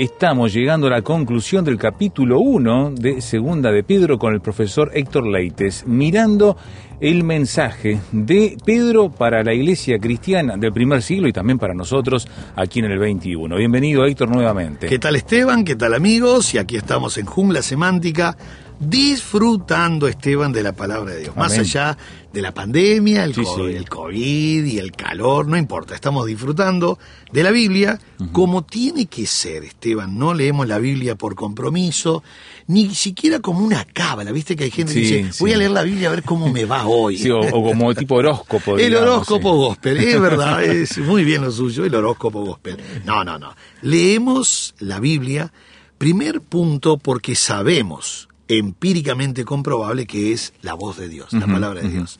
Estamos 0.00 0.54
llegando 0.54 0.86
a 0.86 0.90
la 0.90 1.02
conclusión 1.02 1.62
del 1.62 1.76
capítulo 1.76 2.40
1 2.40 2.92
de 2.92 3.20
Segunda 3.20 3.70
de 3.70 3.84
Pedro 3.84 4.18
con 4.18 4.32
el 4.32 4.40
profesor 4.40 4.90
Héctor 4.94 5.26
Leites, 5.26 5.84
mirando 5.86 6.56
el 7.00 7.22
mensaje 7.22 8.00
de 8.10 8.56
Pedro 8.64 9.10
para 9.10 9.42
la 9.42 9.52
iglesia 9.52 9.98
cristiana 9.98 10.56
del 10.56 10.72
primer 10.72 11.02
siglo 11.02 11.28
y 11.28 11.34
también 11.34 11.58
para 11.58 11.74
nosotros 11.74 12.26
aquí 12.56 12.78
en 12.78 12.86
el 12.86 12.98
21. 12.98 13.54
Bienvenido 13.54 14.06
Héctor 14.06 14.30
nuevamente. 14.30 14.86
¿Qué 14.86 14.98
tal 14.98 15.16
Esteban? 15.16 15.66
¿Qué 15.66 15.76
tal 15.76 15.92
amigos? 15.92 16.54
Y 16.54 16.56
aquí 16.58 16.76
estamos 16.76 17.18
en 17.18 17.26
Jungla 17.26 17.60
Semántica, 17.60 18.38
disfrutando 18.80 20.08
Esteban 20.08 20.52
de 20.52 20.62
la 20.62 20.72
palabra 20.72 21.12
de 21.14 21.20
Dios. 21.20 21.36
Más 21.36 21.56
allá 21.58 21.96
de 22.32 22.40
la 22.42 22.52
pandemia, 22.52 23.24
el, 23.24 23.34
Sí, 23.34 23.42
co- 23.42 23.56
sí. 23.68 23.74
el 23.74 23.88
COVID 23.88 24.64
y 24.64 24.78
el 24.78 24.92
calor, 24.92 25.46
no 25.46 25.56
importa, 25.56 25.94
estamos 25.94 26.26
disfrutando 26.26 26.98
de 27.32 27.42
la 27.42 27.50
Biblia 27.50 27.98
como 28.32 28.62
tiene 28.64 29.06
que 29.06 29.26
ser, 29.26 29.64
Esteban. 29.64 30.18
No 30.18 30.32
leemos 30.34 30.66
la 30.66 30.78
Biblia 30.78 31.14
por 31.16 31.34
compromiso, 31.34 32.22
ni 32.68 32.94
siquiera 32.94 33.40
como 33.40 33.60
una 33.60 33.84
cábala. 33.84 34.32
Viste 34.32 34.56
que 34.56 34.64
hay 34.64 34.70
gente 34.70 34.94
que 34.94 35.00
dice, 35.00 35.30
voy 35.40 35.52
a 35.52 35.56
leer 35.58 35.72
la 35.72 35.82
Biblia 35.82 36.08
a 36.08 36.12
ver 36.12 36.22
cómo 36.22 36.48
me 36.48 36.64
va 36.64 36.86
hoy. 36.86 37.18
Sí, 37.18 37.30
o, 37.30 37.40
o 37.40 37.62
como 37.64 37.94
tipo 37.94 38.14
horóscopo. 38.16 38.78
El 38.78 38.94
horóscopo 38.96 39.52
gospel, 39.56 39.98
es 39.98 40.20
verdad, 40.20 40.64
es 40.64 40.96
muy 40.98 41.24
bien 41.24 41.42
lo 41.42 41.50
suyo, 41.50 41.84
el 41.84 41.94
horóscopo 41.94 42.44
gospel. 42.44 42.78
No, 43.04 43.24
no, 43.24 43.38
no. 43.38 43.54
Leemos 43.82 44.74
la 44.78 45.00
Biblia, 45.00 45.52
primer 45.98 46.40
punto, 46.40 46.96
porque 46.96 47.34
sabemos, 47.34 48.28
empíricamente 48.58 49.44
comprobable, 49.44 50.06
que 50.06 50.32
es 50.32 50.52
la 50.62 50.74
voz 50.74 50.96
de 50.96 51.08
Dios, 51.08 51.32
la 51.32 51.46
palabra 51.46 51.82
de. 51.82 51.88
Dios. 51.88 52.18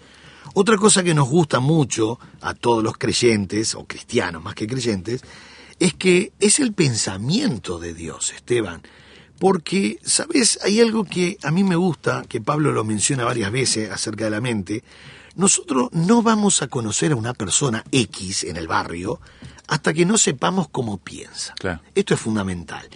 Otra 0.55 0.77
cosa 0.77 1.03
que 1.03 1.15
nos 1.15 1.29
gusta 1.29 1.61
mucho 1.61 2.19
a 2.41 2.55
todos 2.55 2.83
los 2.83 2.97
creyentes, 2.97 3.75
o 3.75 3.85
cristianos 3.85 4.43
más 4.43 4.55
que 4.55 4.67
creyentes, 4.67 5.23
es 5.79 5.95
que 5.95 6.33
es 6.41 6.61
el 6.61 6.73
pensamiento 6.73 7.79
de 7.79 7.95
Dios, 7.95 8.33
Esteban. 8.33 8.83
Porque, 9.39 9.99
¿sabes? 10.03 10.59
Hay 10.63 10.81
algo 10.81 11.05
que 11.05 11.39
a 11.43 11.51
mí 11.51 11.65
me 11.65 11.77
gusta, 11.77 12.25
que 12.29 12.41
Pablo 12.41 12.73
lo 12.73 12.85
menciona 12.85 13.25
varias 13.25 13.51
veces 13.51 13.91
acerca 13.91 14.25
de 14.25 14.31
la 14.31 14.41
mente. 14.41 14.85
Nosotros 15.35 15.89
no 15.93 16.23
vamos 16.23 16.61
a 16.63 16.69
conocer 16.69 17.13
a 17.13 17.17
una 17.17 17.33
persona 17.33 17.83
X 17.91 18.45
en 18.45 18.57
el 18.57 18.69
barrio 18.69 19.21
hasta 19.67 19.95
que 19.95 20.05
no 20.05 20.19
sepamos 20.19 20.69
cómo 20.69 20.99
piensa. 20.99 21.55
Claro. 21.59 21.81
Esto 21.95 22.15
es 22.15 22.21
fundamental. 22.21 22.87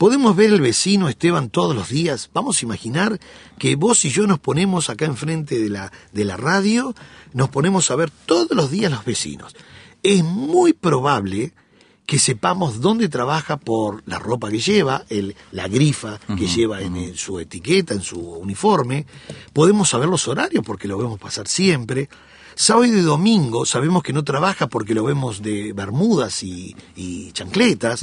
Podemos 0.00 0.34
ver 0.34 0.50
el 0.50 0.62
vecino 0.62 1.10
Esteban 1.10 1.50
todos 1.50 1.76
los 1.76 1.90
días. 1.90 2.30
Vamos 2.32 2.62
a 2.62 2.64
imaginar 2.64 3.20
que 3.58 3.76
vos 3.76 4.02
y 4.06 4.08
yo 4.08 4.26
nos 4.26 4.38
ponemos 4.38 4.88
acá 4.88 5.04
enfrente 5.04 5.58
de 5.58 5.68
la, 5.68 5.92
de 6.10 6.24
la 6.24 6.38
radio, 6.38 6.94
nos 7.34 7.50
ponemos 7.50 7.90
a 7.90 7.96
ver 7.96 8.10
todos 8.10 8.56
los 8.56 8.70
días 8.70 8.90
los 8.90 9.04
vecinos. 9.04 9.54
Es 10.02 10.24
muy 10.24 10.72
probable 10.72 11.52
que 12.06 12.18
sepamos 12.18 12.80
dónde 12.80 13.10
trabaja 13.10 13.58
por 13.58 14.02
la 14.06 14.18
ropa 14.18 14.48
que 14.48 14.60
lleva, 14.60 15.04
el, 15.10 15.36
la 15.52 15.68
grifa 15.68 16.18
que 16.34 16.46
lleva 16.46 16.80
en, 16.80 16.96
en 16.96 17.14
su 17.14 17.38
etiqueta, 17.38 17.92
en 17.92 18.00
su 18.00 18.20
uniforme. 18.20 19.04
Podemos 19.52 19.90
saber 19.90 20.08
los 20.08 20.26
horarios 20.28 20.64
porque 20.64 20.88
lo 20.88 20.96
vemos 20.96 21.20
pasar 21.20 21.46
siempre. 21.46 22.08
Sábado 22.54 22.86
y 22.86 23.00
domingo 23.02 23.66
sabemos 23.66 24.02
que 24.02 24.14
no 24.14 24.24
trabaja 24.24 24.66
porque 24.66 24.94
lo 24.94 25.04
vemos 25.04 25.42
de 25.42 25.74
bermudas 25.74 26.42
y, 26.42 26.74
y 26.96 27.32
chancletas. 27.32 28.02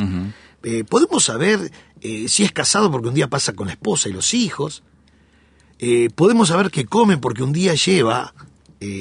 Eh, 0.63 0.83
podemos 0.83 1.23
saber 1.23 1.71
eh, 2.01 2.27
si 2.27 2.43
es 2.43 2.51
casado 2.51 2.91
porque 2.91 3.07
un 3.09 3.13
día 3.13 3.27
pasa 3.29 3.53
con 3.53 3.67
la 3.67 3.73
esposa 3.73 4.09
y 4.09 4.13
los 4.13 4.33
hijos. 4.33 4.83
Eh, 5.79 6.09
podemos 6.15 6.47
saber 6.49 6.71
que 6.71 6.85
come 6.85 7.17
porque 7.17 7.43
un 7.43 7.53
día 7.53 7.73
lleva 7.75 8.33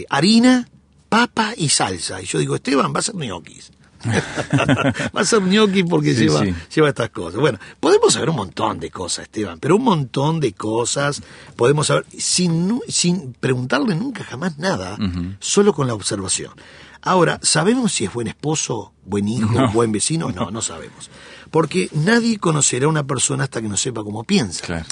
harina, 0.09 0.69
papa 1.09 1.53
y 1.57 1.69
salsa. 1.69 2.21
Y 2.23 2.27
yo 2.27 2.39
digo, 2.39 2.55
Esteban, 2.55 2.93
va 2.95 3.01
a 3.01 3.03
ser 3.03 3.15
ñoquis. 3.15 3.73
va 4.07 5.21
a 5.21 5.25
ser 5.25 5.43
ñoquis 5.43 5.85
porque 5.89 6.15
Sí, 6.15 6.23
lleva, 6.29 6.45
sí. 6.45 6.55
lleva 6.75 6.89
estas 6.89 7.11
cosas. 7.11 7.41
Bueno, 7.41 7.59
podemos 7.81 8.13
saber 8.13 8.31
un 8.31 8.37
montón 8.37 8.79
de 8.81 8.91
cosas, 8.91 9.25
Esteban, 9.25 9.59
pero 9.59 9.77
un 9.77 9.85
montón 9.85 10.39
de 10.41 10.53
cosas 10.53 11.23
podemos 11.57 11.87
saber 11.89 12.05
sin, 12.17 12.81
sin 12.89 13.33
preguntarle 13.35 13.95
nunca 13.95 14.25
jamás 14.25 14.59
nada, 14.59 14.97
solo 15.41 15.73
con 15.75 15.87
la 15.87 15.95
observación. 15.95 16.53
Ahora, 17.03 17.39
¿sabemos 17.43 17.93
si 17.93 18.05
es 18.05 18.13
buen 18.13 18.27
esposo, 18.27 18.93
buen 19.05 19.29
hijo, 19.29 19.53
No. 19.53 19.71
buen 19.73 19.93
vecino? 19.93 20.31
No, 20.33 20.51
no 20.51 20.61
sabemos. 20.61 21.09
Porque 21.57 21.89
nadie 21.95 22.37
conocerá 22.37 22.85
a 22.85 22.91
una 22.91 23.07
persona 23.07 23.45
hasta 23.45 23.63
que 23.63 23.69
no 23.71 23.79
sepa 23.79 24.05
cómo 24.05 24.25
piensa. 24.25 24.63
Claro. 24.63 24.85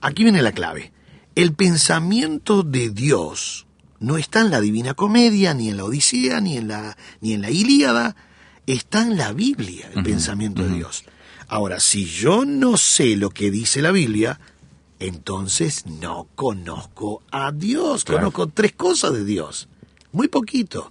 Aquí 0.00 0.22
viene 0.22 0.40
la 0.40 0.52
clave. 0.52 0.92
El 1.34 1.52
pensamiento 1.52 2.62
de 2.62 2.90
Dios 2.90 3.66
no 3.98 4.16
está 4.16 4.42
en 4.42 4.52
la 4.52 4.60
Divina 4.60 4.94
Comedia, 4.94 5.52
ni 5.52 5.68
en 5.68 5.78
la 5.78 5.84
Odisea, 5.84 6.40
ni 6.40 6.58
en 6.58 6.68
la, 6.68 6.96
ni 7.20 7.32
en 7.32 7.42
la 7.42 7.50
Ilíada. 7.50 8.14
Está 8.68 9.02
en 9.02 9.16
la 9.16 9.32
Biblia, 9.32 9.90
el 9.96 10.04
pensamiento 10.04 10.62
de 10.62 10.72
Dios. 10.72 11.02
Ahora, 11.48 11.80
si 11.80 12.04
yo 12.04 12.44
no 12.44 12.76
sé 12.76 13.16
lo 13.16 13.30
que 13.30 13.50
dice 13.50 13.82
la 13.82 13.90
Biblia, 13.90 14.38
entonces 15.00 15.86
no 15.86 16.28
conozco 16.36 17.24
a 17.32 17.50
Dios. 17.50 18.04
Claro. 18.04 18.20
Conozco 18.20 18.46
tres 18.46 18.74
cosas 18.74 19.12
de 19.12 19.24
Dios. 19.24 19.68
Muy 20.12 20.28
poquito. 20.28 20.90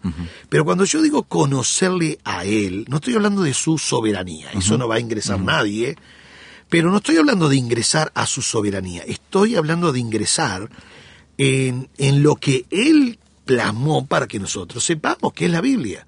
Pero 0.49 0.65
cuando 0.65 0.83
yo 0.83 1.01
digo 1.01 1.23
conocerle 1.23 2.19
a 2.23 2.43
Él, 2.43 2.85
no 2.89 2.97
estoy 2.97 3.15
hablando 3.15 3.43
de 3.43 3.53
su 3.53 3.77
soberanía. 3.77 4.51
Eso 4.51 4.77
no 4.77 4.87
va 4.87 4.95
a 4.95 4.99
ingresar 4.99 5.39
nadie. 5.39 5.95
Pero 6.69 6.89
no 6.89 6.97
estoy 6.97 7.17
hablando 7.17 7.49
de 7.49 7.55
ingresar 7.55 8.11
a 8.15 8.25
su 8.25 8.41
soberanía. 8.41 9.03
Estoy 9.03 9.55
hablando 9.55 9.91
de 9.91 9.99
ingresar 9.99 10.69
en, 11.37 11.89
en 11.97 12.23
lo 12.23 12.35
que 12.35 12.65
Él 12.71 13.19
plasmó 13.45 14.05
para 14.05 14.27
que 14.27 14.39
nosotros 14.39 14.83
sepamos 14.83 15.33
que 15.33 15.45
es 15.45 15.51
la 15.51 15.61
Biblia. 15.61 16.07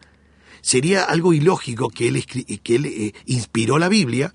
Sería 0.62 1.04
algo 1.04 1.34
ilógico 1.34 1.90
que 1.90 2.08
Él, 2.08 2.26
que 2.26 2.76
él 2.76 2.86
eh, 2.86 3.14
inspiró 3.26 3.78
la 3.78 3.90
Biblia 3.90 4.34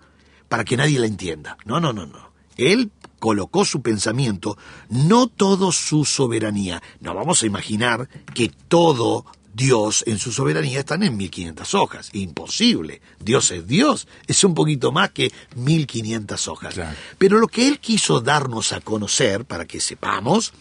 para 0.49 0.65
que 0.65 0.77
nadie 0.77 0.99
la 0.99 1.07
entienda. 1.07 1.57
No, 1.65 1.81
no, 1.81 1.93
no, 1.93 2.07
no. 2.07 2.31
Él 2.57 2.91
colocó 3.19 3.65
su 3.65 3.83
pensamiento, 3.83 4.57
no 4.89 5.27
todo 5.27 5.73
su 5.73 6.05
soberanía. 6.05 6.83
No 7.01 7.15
vamos 7.15 7.43
a 7.43 7.47
imaginar 7.47 8.09
que 8.35 8.51
todo 8.69 9.25
Dios 9.59 10.05
en 10.07 10.19
su 10.19 10.31
soberanía 10.31 10.81
están 10.81 11.03
en 11.03 11.17
1500 11.17 11.75
hojas. 11.75 12.11
Imposible. 12.13 13.03
Dios 13.19 13.51
es 13.51 13.67
Dios. 13.67 14.07
Es 14.27 14.45
un 14.45 14.55
poquito 14.55 14.93
más 14.93 15.11
que 15.11 15.33
1500 15.57 16.49
hojas. 16.49 16.75
Claro. 16.75 16.97
Pero 17.19 17.39
lo 17.39 17.49
que 17.49 17.67
Él 17.67 17.81
quiso 17.81 18.21
darnos 18.21 18.73
a 18.73 18.81
conocer, 18.81 19.45
para 19.45 19.67
que 19.67 19.81
sepamos 19.81 20.53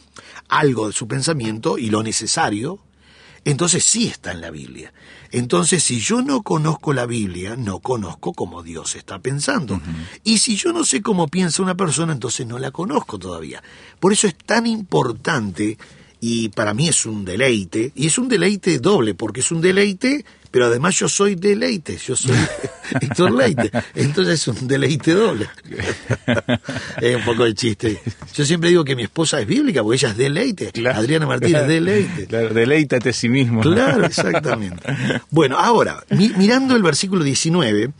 algo 0.49 0.87
de 0.87 0.93
su 0.93 1.07
pensamiento 1.07 1.77
y 1.77 1.89
lo 1.89 2.01
necesario, 2.01 2.79
entonces 3.51 3.83
sí 3.85 4.07
está 4.07 4.33
en 4.33 4.41
la 4.41 4.51
Biblia. 4.51 4.93
Entonces, 5.31 5.81
si 5.81 5.99
yo 5.99 6.21
no 6.21 6.41
conozco 6.41 6.91
la 6.91 7.05
Biblia, 7.05 7.55
no 7.55 7.79
conozco 7.79 8.33
cómo 8.33 8.61
Dios 8.61 8.95
está 8.95 9.19
pensando. 9.19 9.79
Y 10.23 10.39
si 10.39 10.57
yo 10.57 10.73
no 10.73 10.83
sé 10.83 11.01
cómo 11.01 11.29
piensa 11.29 11.63
una 11.63 11.75
persona, 11.75 12.11
entonces 12.13 12.45
no 12.45 12.59
la 12.59 12.71
conozco 12.71 13.17
todavía. 13.17 13.63
Por 13.99 14.11
eso 14.11 14.27
es 14.27 14.35
tan 14.35 14.67
importante, 14.67 15.77
y 16.19 16.49
para 16.49 16.73
mí 16.73 16.89
es 16.89 17.05
un 17.05 17.23
deleite, 17.23 17.93
y 17.95 18.07
es 18.07 18.17
un 18.17 18.27
deleite 18.27 18.79
doble, 18.79 19.15
porque 19.15 19.39
es 19.39 19.51
un 19.51 19.61
deleite, 19.61 20.25
pero 20.57 20.65
además 20.71 20.95
yo 20.95 21.07
soy 21.07 21.35
deleite, 21.35 21.97
yo 21.97 22.15
soy 22.15 22.35
Héctor 22.99 23.31
Leite. 23.31 23.69
Entonces 23.93 24.33
es 24.41 24.47
un 24.47 24.67
deleite 24.67 25.11
doble. 25.11 25.47
es 26.99 27.15
un 27.15 27.23
poco 27.23 27.43
de 27.43 27.53
chiste. 27.53 28.01
Yo 28.33 28.43
siempre 28.43 28.69
digo 28.69 28.83
que 28.83 28.95
mi 28.95 29.03
esposa 29.03 29.39
es 29.39 29.45
bíblica, 29.45 29.83
porque 29.83 29.97
ella 29.97 30.09
es 30.09 30.17
deleite. 30.17 30.71
Claro. 30.71 30.97
Adriana 30.97 31.27
Martínez, 31.27 31.67
deleite. 31.67 32.25
Claro, 32.25 32.55
deleítate 32.55 33.09
a 33.09 33.13
sí 33.13 33.29
mismo. 33.29 33.61
Claro, 33.61 34.03
exactamente. 34.03 34.83
Bueno, 35.29 35.59
ahora, 35.59 36.03
mi- 36.09 36.29
mirando 36.29 36.75
el 36.75 36.81
versículo 36.81 37.23
19, 37.23 37.91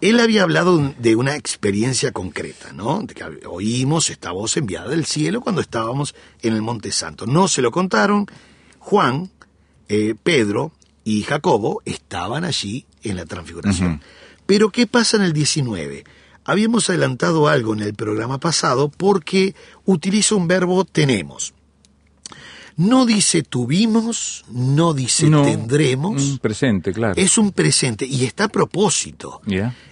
Él 0.00 0.18
había 0.18 0.42
hablado 0.42 0.92
de 0.98 1.14
una 1.14 1.36
experiencia 1.36 2.10
concreta, 2.10 2.72
¿no? 2.72 3.02
De 3.02 3.14
que 3.14 3.22
oímos 3.46 4.10
esta 4.10 4.32
voz 4.32 4.56
enviada 4.56 4.88
del 4.88 5.04
cielo 5.06 5.42
cuando 5.42 5.60
estábamos 5.60 6.16
en 6.42 6.54
el 6.54 6.60
Monte 6.62 6.90
Santo. 6.90 7.24
No 7.26 7.46
se 7.46 7.62
lo 7.62 7.70
contaron. 7.70 8.26
Juan, 8.80 9.30
eh, 9.88 10.16
Pedro 10.20 10.72
y 11.04 11.22
Jacobo 11.22 11.82
estaban 11.84 12.44
allí 12.44 12.86
en 13.02 13.16
la 13.16 13.26
transfiguración. 13.26 14.00
Pero 14.46 14.70
¿qué 14.70 14.86
pasa 14.86 15.16
en 15.16 15.22
el 15.22 15.32
19? 15.32 16.04
Habíamos 16.44 16.88
adelantado 16.90 17.48
algo 17.48 17.74
en 17.74 17.80
el 17.80 17.94
programa 17.94 18.38
pasado 18.38 18.88
porque 18.88 19.54
utiliza 19.84 20.34
un 20.34 20.48
verbo 20.48 20.84
tenemos. 20.84 21.54
No 22.76 23.04
dice 23.04 23.42
tuvimos, 23.42 24.44
no 24.50 24.94
dice 24.94 25.28
No, 25.28 25.42
tendremos. 25.42 26.22
un 26.22 26.38
presente, 26.38 26.94
claro. 26.94 27.14
Es 27.16 27.36
un 27.36 27.52
presente 27.52 28.06
y 28.06 28.24
está 28.24 28.44
a 28.44 28.48
propósito. 28.48 29.42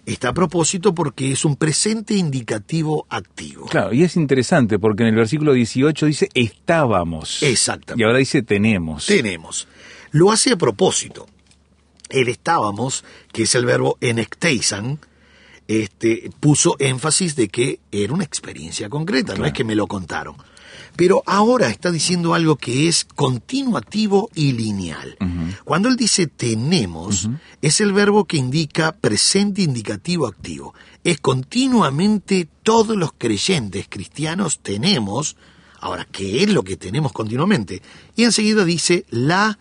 Está 0.06 0.30
a 0.30 0.32
propósito 0.32 0.94
porque 0.94 1.32
es 1.32 1.44
un 1.44 1.56
presente 1.56 2.14
indicativo 2.14 3.06
activo. 3.10 3.66
Claro, 3.66 3.92
y 3.92 4.04
es 4.04 4.16
interesante 4.16 4.78
porque 4.78 5.02
en 5.02 5.10
el 5.10 5.16
versículo 5.16 5.52
18 5.52 6.06
dice 6.06 6.28
estábamos. 6.32 7.42
Exactamente. 7.42 8.02
Y 8.02 8.06
ahora 8.06 8.18
dice 8.18 8.42
tenemos. 8.42 9.04
Tenemos. 9.04 9.68
Lo 10.10 10.30
hace 10.30 10.52
a 10.52 10.56
propósito. 10.56 11.26
El 12.08 12.28
estábamos, 12.28 13.04
que 13.32 13.42
es 13.42 13.54
el 13.54 13.66
verbo 13.66 13.98
enecteisan, 14.00 14.98
este, 15.68 16.30
puso 16.40 16.76
énfasis 16.78 17.36
de 17.36 17.48
que 17.48 17.80
era 17.92 18.14
una 18.14 18.24
experiencia 18.24 18.88
concreta, 18.88 19.34
no 19.34 19.44
es 19.44 19.52
que 19.52 19.64
me 19.64 19.74
lo 19.74 19.86
contaron. 19.86 20.36
Pero 20.96 21.22
ahora 21.26 21.68
está 21.68 21.92
diciendo 21.92 22.34
algo 22.34 22.56
que 22.56 22.88
es 22.88 23.04
continuativo 23.04 24.30
y 24.34 24.52
lineal. 24.52 25.16
Cuando 25.64 25.88
él 25.88 25.96
dice 25.96 26.26
tenemos, 26.26 27.28
es 27.62 27.80
el 27.80 27.92
verbo 27.92 28.24
que 28.24 28.36
indica 28.36 28.92
presente 28.92 29.62
indicativo 29.62 30.26
activo. 30.26 30.74
Es 31.04 31.20
continuamente 31.20 32.48
todos 32.62 32.96
los 32.96 33.12
creyentes 33.16 33.86
cristianos 33.88 34.60
tenemos. 34.60 35.36
Ahora, 35.80 36.06
¿qué 36.10 36.42
es 36.42 36.48
lo 36.50 36.64
que 36.64 36.76
tenemos 36.76 37.12
continuamente? 37.12 37.82
Y 38.16 38.24
enseguida 38.24 38.64
dice 38.64 39.04
la 39.10 39.58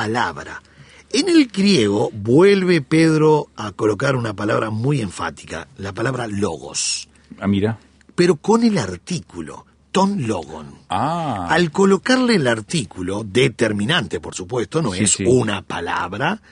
palabra. 0.00 0.62
En 1.10 1.30
el 1.30 1.46
griego 1.48 2.10
vuelve 2.12 2.82
Pedro 2.82 3.48
a 3.56 3.72
colocar 3.72 4.14
una 4.14 4.34
palabra 4.34 4.68
muy 4.68 5.00
enfática, 5.00 5.68
la 5.78 5.94
palabra 5.94 6.26
logos, 6.26 7.08
Ah, 7.40 7.46
mira. 7.46 7.78
pero 8.14 8.36
con 8.36 8.62
el 8.62 8.76
artículo, 8.76 9.64
ton 9.92 10.26
logon. 10.26 10.66
Ah. 10.90 11.46
Al 11.48 11.70
colocarle 11.70 12.34
el 12.34 12.46
artículo, 12.46 13.24
determinante 13.24 14.20
por 14.20 14.34
supuesto, 14.34 14.82
no 14.82 14.92
Sí, 14.92 15.04
es 15.04 15.12
sí. 15.12 15.24
una 15.26 15.62
palabra, 15.62 16.42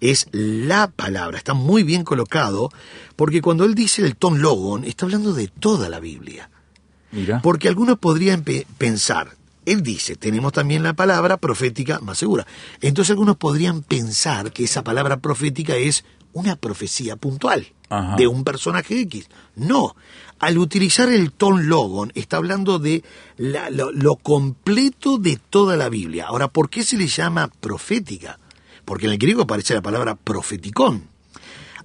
es 0.00 0.28
la 0.30 0.86
palabra, 0.88 1.38
está 1.38 1.54
muy 1.54 1.82
bien 1.82 2.04
colocado, 2.04 2.70
porque 3.16 3.42
cuando 3.42 3.64
él 3.64 3.74
dice 3.74 4.02
el 4.06 4.14
ton 4.14 4.40
logon, 4.40 4.84
está 4.84 5.06
hablando 5.06 5.32
de 5.32 5.48
toda 5.48 5.88
la 5.88 5.98
Biblia. 5.98 6.50
Mira. 7.10 7.42
Porque 7.42 7.66
algunos 7.68 7.98
podrían 7.98 8.42
pe- 8.42 8.66
pensar, 8.78 9.34
él 9.66 9.82
dice, 9.82 10.16
tenemos 10.16 10.52
también 10.52 10.82
la 10.82 10.94
palabra 10.94 11.36
profética 11.36 12.00
más 12.00 12.18
segura. 12.18 12.46
Entonces 12.80 13.10
algunos 13.10 13.36
podrían 13.36 13.82
pensar 13.82 14.52
que 14.52 14.64
esa 14.64 14.82
palabra 14.82 15.18
profética 15.18 15.76
es 15.76 16.04
una 16.32 16.56
profecía 16.56 17.16
puntual 17.16 17.66
Ajá. 17.90 18.16
de 18.16 18.26
un 18.26 18.42
personaje 18.44 19.00
X. 19.02 19.28
No, 19.54 19.94
al 20.38 20.58
utilizar 20.58 21.08
el 21.10 21.30
ton 21.30 21.68
logon 21.68 22.10
está 22.14 22.38
hablando 22.38 22.78
de 22.78 23.04
la- 23.36 23.70
lo, 23.70 23.92
lo 23.92 24.16
completo 24.16 25.18
de 25.18 25.38
toda 25.50 25.76
la 25.76 25.88
Biblia. 25.88 26.26
Ahora, 26.26 26.48
¿por 26.48 26.68
qué 26.70 26.82
se 26.84 26.96
le 26.96 27.06
llama 27.06 27.48
profética? 27.60 28.38
Porque 28.84 29.06
en 29.06 29.12
el 29.12 29.18
griego 29.18 29.42
aparece 29.42 29.74
la 29.74 29.82
palabra 29.82 30.16
profeticón. 30.16 31.04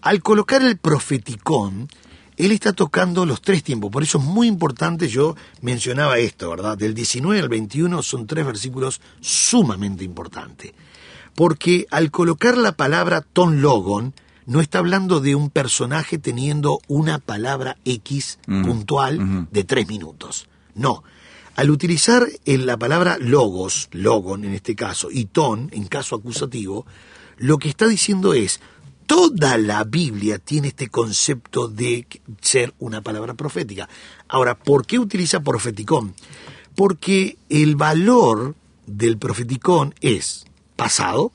Al 0.01 0.21
colocar 0.23 0.61
el 0.63 0.77
profeticón, 0.77 1.89
él 2.37 2.51
está 2.51 2.71
tocando 2.71 3.25
los 3.25 3.41
tres 3.41 3.63
tiempos. 3.63 3.91
Por 3.91 4.03
eso 4.03 4.19
es 4.19 4.23
muy 4.23 4.47
importante, 4.47 5.07
yo 5.07 5.35
mencionaba 5.61 6.19
esto, 6.19 6.51
¿verdad? 6.51 6.77
Del 6.77 6.93
19 6.93 7.41
al 7.41 7.49
21 7.49 8.03
son 8.03 8.27
tres 8.27 8.45
versículos 8.45 9.01
sumamente 9.19 10.03
importantes. 10.03 10.73
Porque 11.35 11.87
al 11.91 12.11
colocar 12.11 12.57
la 12.57 12.71
palabra 12.71 13.21
ton 13.21 13.61
logon, 13.61 14.13
no 14.45 14.61
está 14.61 14.79
hablando 14.79 15.19
de 15.19 15.35
un 15.35 15.49
personaje 15.49 16.17
teniendo 16.17 16.79
una 16.87 17.19
palabra 17.19 17.77
X 17.83 18.39
puntual 18.45 19.47
de 19.51 19.63
tres 19.63 19.87
minutos. 19.87 20.47
No. 20.73 21.03
Al 21.55 21.69
utilizar 21.71 22.27
en 22.45 22.65
la 22.65 22.77
palabra 22.77 23.17
logos, 23.19 23.89
logon 23.91 24.45
en 24.45 24.53
este 24.53 24.75
caso, 24.75 25.09
y 25.11 25.25
ton 25.25 25.69
en 25.73 25.87
caso 25.87 26.15
acusativo, 26.15 26.85
lo 27.37 27.57
que 27.57 27.67
está 27.67 27.87
diciendo 27.87 28.33
es, 28.33 28.61
toda 29.07 29.57
la 29.57 29.83
Biblia 29.83 30.37
tiene 30.37 30.67
este 30.67 30.89
concepto 30.89 31.67
de 31.67 32.05
ser 32.41 32.73
una 32.77 33.01
palabra 33.01 33.33
profética. 33.33 33.89
Ahora, 34.27 34.59
¿por 34.59 34.85
qué 34.85 34.99
utiliza 34.99 35.39
profeticón? 35.39 36.13
Porque 36.75 37.37
el 37.49 37.75
valor 37.75 38.55
del 38.85 39.17
profeticón 39.17 39.95
es 40.01 40.45
pasado, 40.75 41.31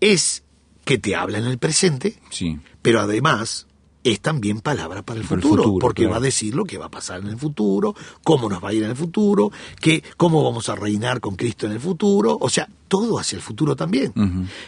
es 0.00 0.42
que 0.84 0.98
te 0.98 1.14
habla 1.16 1.38
en 1.38 1.44
el 1.44 1.58
presente, 1.58 2.18
Sí. 2.30 2.58
pero 2.80 3.00
además 3.00 3.66
es 4.06 4.20
también 4.20 4.60
palabra 4.60 5.02
para 5.02 5.18
el 5.18 5.26
futuro, 5.26 5.74
porque 5.80 6.02
claro. 6.02 6.12
va 6.12 6.16
a 6.18 6.20
decir 6.20 6.54
lo 6.54 6.64
que 6.64 6.78
va 6.78 6.86
a 6.86 6.90
pasar 6.90 7.20
en 7.20 7.26
el 7.26 7.38
futuro, 7.38 7.94
cómo 8.22 8.48
nos 8.48 8.62
va 8.62 8.68
a 8.68 8.72
ir 8.72 8.84
en 8.84 8.90
el 8.90 8.96
futuro, 8.96 9.50
que, 9.80 10.02
cómo 10.16 10.44
vamos 10.44 10.68
a 10.68 10.76
reinar 10.76 11.20
con 11.20 11.34
Cristo 11.34 11.66
en 11.66 11.72
el 11.72 11.80
futuro, 11.80 12.38
o 12.40 12.48
sea, 12.48 12.68
todo 12.86 13.18
hacia 13.18 13.34
el 13.34 13.42
futuro 13.42 13.74
también. 13.74 14.12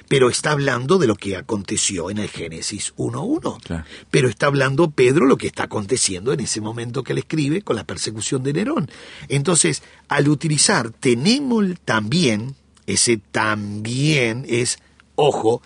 Pero 0.08 0.28
está 0.28 0.50
hablando 0.50 0.98
de 0.98 1.06
lo 1.06 1.14
que 1.14 1.36
aconteció 1.36 2.10
en 2.10 2.18
el 2.18 2.28
Génesis 2.28 2.92
1.1. 2.96 3.62
Claro. 3.62 3.84
Pero 4.10 4.28
está 4.28 4.46
hablando 4.46 4.90
Pedro 4.90 5.24
lo 5.24 5.36
que 5.36 5.46
está 5.46 5.64
aconteciendo 5.64 6.32
en 6.32 6.40
ese 6.40 6.60
momento 6.60 7.04
que 7.04 7.12
él 7.12 7.18
escribe 7.18 7.62
con 7.62 7.76
la 7.76 7.84
persecución 7.84 8.42
de 8.42 8.54
Nerón. 8.54 8.90
Entonces, 9.28 9.84
al 10.08 10.28
utilizar 10.28 10.90
tenemos 10.90 11.64
también, 11.84 12.56
ese 12.86 13.18
también 13.18 14.44
es, 14.48 14.80
ojo, 15.14 15.62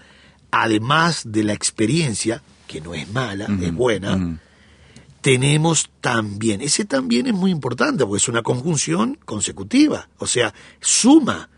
además 0.50 1.22
de 1.24 1.44
la 1.44 1.54
experiencia, 1.54 2.42
que 2.72 2.80
no 2.80 2.94
es 2.94 3.10
mala, 3.12 3.46
es 3.60 3.74
buena, 3.74 4.38
tenemos 5.20 5.90
también. 6.00 6.62
Ese 6.62 6.84
también 6.84 7.26
es 7.26 7.34
muy 7.34 7.50
importante 7.50 8.04
porque 8.04 8.22
es 8.22 8.28
una 8.28 8.42
conjunción 8.42 9.18
consecutiva, 9.24 10.08
o 10.18 10.26
sea, 10.26 10.54
suma. 10.80 11.50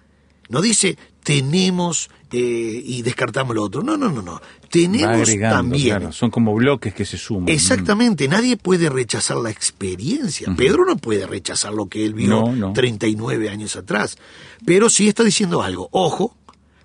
No 0.48 0.60
dice 0.60 0.98
tenemos 1.24 2.10
eh, 2.30 2.82
y 2.84 3.02
descartamos 3.02 3.56
lo 3.56 3.62
otro. 3.62 3.82
No, 3.82 3.96
no, 3.96 4.10
no, 4.10 4.22
no. 4.22 4.40
Tenemos 4.70 5.28
también. 5.40 5.96
claro. 5.98 6.12
Son 6.12 6.30
como 6.30 6.54
bloques 6.54 6.92
que 6.92 7.04
se 7.04 7.16
suman. 7.16 7.48
Exactamente, 7.48 8.28
nadie 8.28 8.56
puede 8.56 8.88
rechazar 8.90 9.38
la 9.38 9.50
experiencia. 9.50 10.52
Pedro 10.56 10.84
no 10.84 10.96
puede 10.96 11.26
rechazar 11.26 11.72
lo 11.72 11.86
que 11.86 12.04
él 12.04 12.14
vio 12.14 12.28
No, 12.28 12.52
no. 12.52 12.72
39 12.72 13.48
años 13.48 13.76
atrás. 13.76 14.18
Pero 14.66 14.90
sí 14.90 15.08
está 15.08 15.24
diciendo 15.24 15.62
algo. 15.62 15.88
Ojo, 15.92 16.36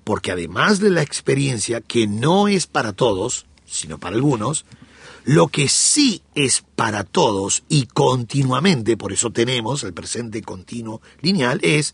porque 0.03 0.31
además 0.31 0.79
de 0.79 0.91
la 0.91 1.01
experiencia, 1.01 1.81
que 1.81 2.07
no 2.07 2.47
es 2.47 2.67
para 2.67 2.93
todos, 2.93 3.45
sino 3.69 3.97
para 3.97 4.15
algunos, 4.15 4.65
lo 5.25 5.47
que 5.47 5.69
sí 5.69 6.21
es 6.35 6.63
para 6.75 7.03
todos 7.03 7.63
y 7.69 7.85
continuamente, 7.85 8.97
por 8.97 9.13
eso 9.13 9.31
tenemos 9.31 9.83
el 9.83 9.93
presente 9.93 10.41
continuo 10.41 11.01
lineal, 11.21 11.59
es 11.61 11.93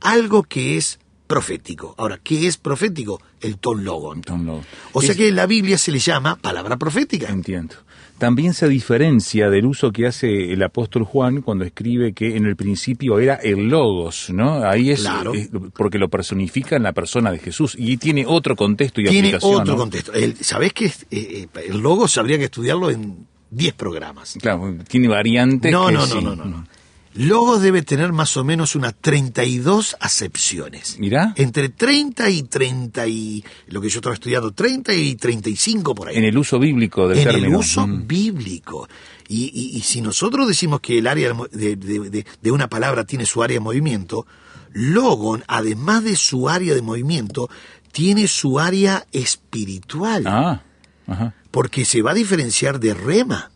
algo 0.00 0.42
que 0.42 0.76
es 0.76 0.98
profético. 1.26 1.94
Ahora, 1.98 2.20
¿qué 2.22 2.46
es 2.46 2.56
profético? 2.56 3.20
El 3.40 3.58
logon. 3.62 4.22
Tom 4.22 4.44
Lowe. 4.44 4.62
O 4.92 5.02
sea 5.02 5.14
que 5.14 5.32
la 5.32 5.46
Biblia 5.46 5.78
se 5.78 5.92
le 5.92 5.98
llama 5.98 6.36
palabra 6.36 6.76
profética. 6.76 7.28
Entiendo. 7.28 7.76
También 8.18 8.54
se 8.54 8.68
diferencia 8.68 9.50
del 9.50 9.66
uso 9.66 9.90
que 9.92 10.06
hace 10.06 10.52
el 10.52 10.62
apóstol 10.62 11.02
Juan 11.04 11.42
cuando 11.42 11.64
escribe 11.64 12.12
que 12.12 12.36
en 12.36 12.46
el 12.46 12.54
principio 12.56 13.18
era 13.18 13.34
el 13.34 13.68
logos, 13.68 14.30
¿no? 14.30 14.64
Ahí 14.64 14.90
es, 14.90 15.00
Claro. 15.00 15.34
es 15.34 15.50
porque 15.76 15.98
lo 15.98 16.08
personifica 16.08 16.76
en 16.76 16.84
la 16.84 16.92
persona 16.92 17.32
de 17.32 17.38
Jesús 17.40 17.74
y 17.78 17.96
tiene 17.96 18.24
otro 18.26 18.54
contexto 18.56 19.00
y 19.00 19.04
Tiene 19.06 19.28
aplicación. 19.28 19.60
otro 19.62 19.72
¿no? 19.74 19.78
contexto. 19.80 20.12
El- 20.12 20.36
¿Sabés 20.36 20.72
que 20.72 20.90
el 21.10 21.78
logos 21.80 22.16
habría 22.16 22.38
que 22.38 22.44
estudiarlo 22.44 22.88
en 22.90 23.26
10 23.50 23.74
programas? 23.74 24.36
Claro, 24.40 24.74
tiene 24.88 25.08
variantes. 25.08 25.70
No, 25.72 25.86
que 25.88 25.92
no, 25.94 26.06
sí. 26.06 26.14
no, 26.14 26.20
no, 26.20 26.36
no, 26.36 26.44
no. 26.44 26.66
Logos 27.14 27.62
debe 27.62 27.82
tener 27.82 28.12
más 28.12 28.36
o 28.36 28.42
menos 28.42 28.74
unas 28.74 28.94
32 29.00 29.96
acepciones. 30.00 30.98
Mirá. 30.98 31.32
Entre 31.36 31.68
30 31.68 32.28
y 32.30 32.42
30 32.42 33.06
y... 33.06 33.44
Lo 33.68 33.80
que 33.80 33.88
yo 33.88 33.98
estaba 34.00 34.14
estudiando, 34.14 34.50
30 34.52 34.92
y 34.94 35.14
35 35.14 35.94
por 35.94 36.08
ahí. 36.08 36.16
En 36.16 36.24
el 36.24 36.36
uso 36.36 36.58
bíblico 36.58 37.06
del 37.06 37.18
en 37.18 37.24
término. 37.24 37.46
el 37.46 37.54
uso 37.54 37.86
Mm. 37.86 38.06
bíblico. 38.08 38.88
Y, 39.28 39.44
y- 39.54 39.76
y 39.76 39.80
si 39.82 40.00
nosotros 40.00 40.48
decimos 40.48 40.80
que 40.80 40.98
el 40.98 41.06
área 41.06 41.32
de- 41.52 42.24
de 42.42 42.50
una 42.50 42.68
palabra 42.68 43.04
tiene 43.04 43.26
su 43.26 43.42
área 43.44 43.54
de 43.56 43.60
movimiento, 43.60 44.26
logon, 44.72 45.44
además 45.46 46.02
de 46.02 46.16
su 46.16 46.48
área 46.48 46.74
de 46.74 46.82
movimiento, 46.82 47.48
tiene 47.92 48.26
su 48.26 48.58
área 48.58 49.06
espiritual, 49.12 50.24
Ah, 50.26 50.62
ajá, 51.06 51.34
porque 51.52 51.84
se 51.84 52.02
va 52.02 52.10
a 52.10 52.14
diferenciar 52.14 52.80
de 52.80 52.92
rema, 52.92 53.52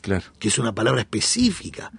claro. 0.00 0.24
que 0.38 0.48
es 0.48 0.58
una 0.58 0.74
palabra 0.74 1.02
específica. 1.02 1.92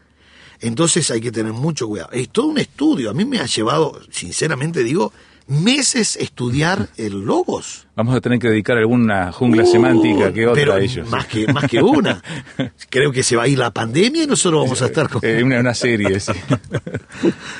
Entonces 0.59 1.09
hay 1.11 1.21
que 1.21 1.31
tener 1.31 1.53
mucho 1.53 1.87
cuidado. 1.87 2.11
Es 2.11 2.29
todo 2.29 2.47
un 2.47 2.57
estudio. 2.57 3.09
A 3.09 3.13
mí 3.13 3.25
me 3.25 3.39
ha 3.39 3.45
llevado, 3.45 3.99
sinceramente 4.11 4.83
digo, 4.83 5.11
meses 5.47 6.15
estudiar 6.15 6.89
el 6.97 7.25
logos. 7.25 7.87
Vamos 7.95 8.15
a 8.15 8.21
tener 8.21 8.39
que 8.39 8.49
dedicar 8.49 8.77
alguna 8.77 9.31
jungla 9.31 9.63
Uh, 9.63 9.67
semántica 9.67 10.33
que 10.33 10.47
otra 10.47 10.55
pero 10.55 10.73
a 10.73 10.79
ellos. 10.79 11.07
Más 11.09 11.27
que, 11.27 11.51
más 11.51 11.65
que 11.69 11.81
una. 11.81 12.21
Creo 12.89 13.11
que 13.11 13.23
se 13.23 13.35
va 13.35 13.43
a 13.43 13.47
ir 13.47 13.59
la 13.59 13.71
pandemia 13.71 14.23
y 14.23 14.27
nosotros 14.27 14.63
vamos 14.63 14.81
a 14.81 14.87
estar 14.87 15.09
con 15.09 15.21
Eh, 15.23 15.43
una, 15.43 15.59
una 15.59 15.73
serie, 15.73 16.19
sí. 16.19 16.31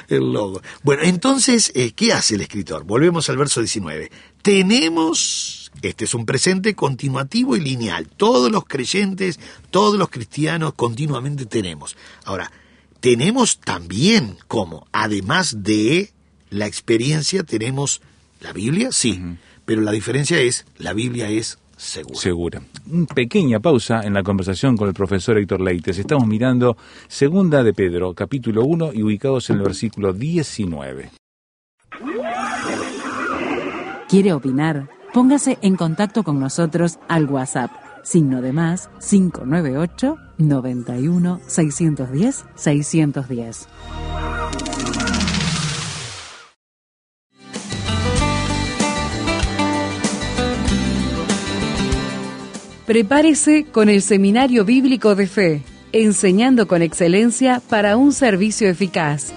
el 0.09 0.31
logo. 0.31 0.61
Bueno, 0.83 1.03
entonces, 1.03 1.71
eh, 1.75 1.91
¿qué 1.91 2.11
hace 2.11 2.35
el 2.35 2.41
escritor? 2.41 2.83
Volvemos 2.83 3.29
al 3.29 3.37
verso 3.37 3.61
19. 3.61 4.11
Tenemos, 4.41 5.71
este 5.81 6.05
es 6.05 6.13
un 6.13 6.25
presente 6.25 6.75
continuativo 6.75 7.55
y 7.55 7.61
lineal. 7.61 8.07
Todos 8.07 8.51
los 8.51 8.65
creyentes, 8.65 9.39
todos 9.69 9.97
los 9.97 10.09
cristianos 10.09 10.73
continuamente 10.73 11.45
tenemos. 11.45 11.95
Ahora, 12.25 12.51
tenemos 13.05 13.59
también 13.59 14.35
como, 14.47 14.87
además 14.91 15.61
de 15.61 16.09
la 16.49 16.65
experiencia, 16.65 17.43
tenemos 17.43 18.01
la 18.41 18.51
Biblia, 18.51 18.91
sí, 18.91 19.21
pero 19.63 19.81
la 19.81 19.91
diferencia 19.91 20.39
es, 20.39 20.65
la 20.79 20.93
Biblia 20.93 21.29
es 21.29 21.59
segura. 21.77 22.19
Segura. 22.19 22.61
Una 22.89 23.05
pequeña 23.05 23.59
pausa 23.59 24.01
en 24.01 24.15
la 24.15 24.23
conversación 24.23 24.75
con 24.75 24.87
el 24.87 24.95
profesor 24.95 25.37
Héctor 25.37 25.61
Leites. 25.61 25.99
Estamos 25.99 26.25
mirando 26.25 26.77
Segunda 27.07 27.61
de 27.61 27.75
Pedro, 27.75 28.15
capítulo 28.15 28.63
1 28.63 28.93
y 28.93 29.03
ubicados 29.03 29.51
en 29.51 29.57
el 29.57 29.61
versículo 29.61 30.11
19. 30.11 31.11
¿Quiere 34.09 34.33
opinar? 34.33 34.89
Póngase 35.13 35.59
en 35.61 35.75
contacto 35.75 36.23
con 36.23 36.39
nosotros 36.39 36.97
al 37.07 37.25
WhatsApp. 37.25 37.84
Signo 38.05 38.43
de 38.43 38.53
más 38.53 38.91
598 38.99 40.15
91 40.37 41.41
610 41.47 42.45
610. 42.53 43.67
Prepárese 52.85 53.65
con 53.71 53.89
el 53.89 54.03
Seminario 54.03 54.65
Bíblico 54.65 55.15
de 55.15 55.25
Fe, 55.25 55.63
enseñando 55.91 56.67
con 56.67 56.83
excelencia 56.83 57.59
para 57.67 57.97
un 57.97 58.13
servicio 58.13 58.69
eficaz. 58.69 59.33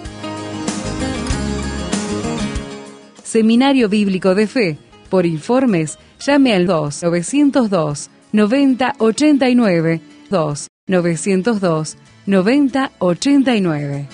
Seminario 3.25 3.89
Bíblico 3.89 4.35
de 4.35 4.47
Fe. 4.47 4.79
Por 5.09 5.25
informes, 5.25 5.99
llame 6.21 6.53
al 6.53 6.67
2 6.67 7.03
902 7.03 8.11
9089 8.33 10.01
2 10.31 10.69
902 10.87 11.97
9089. 12.27 14.09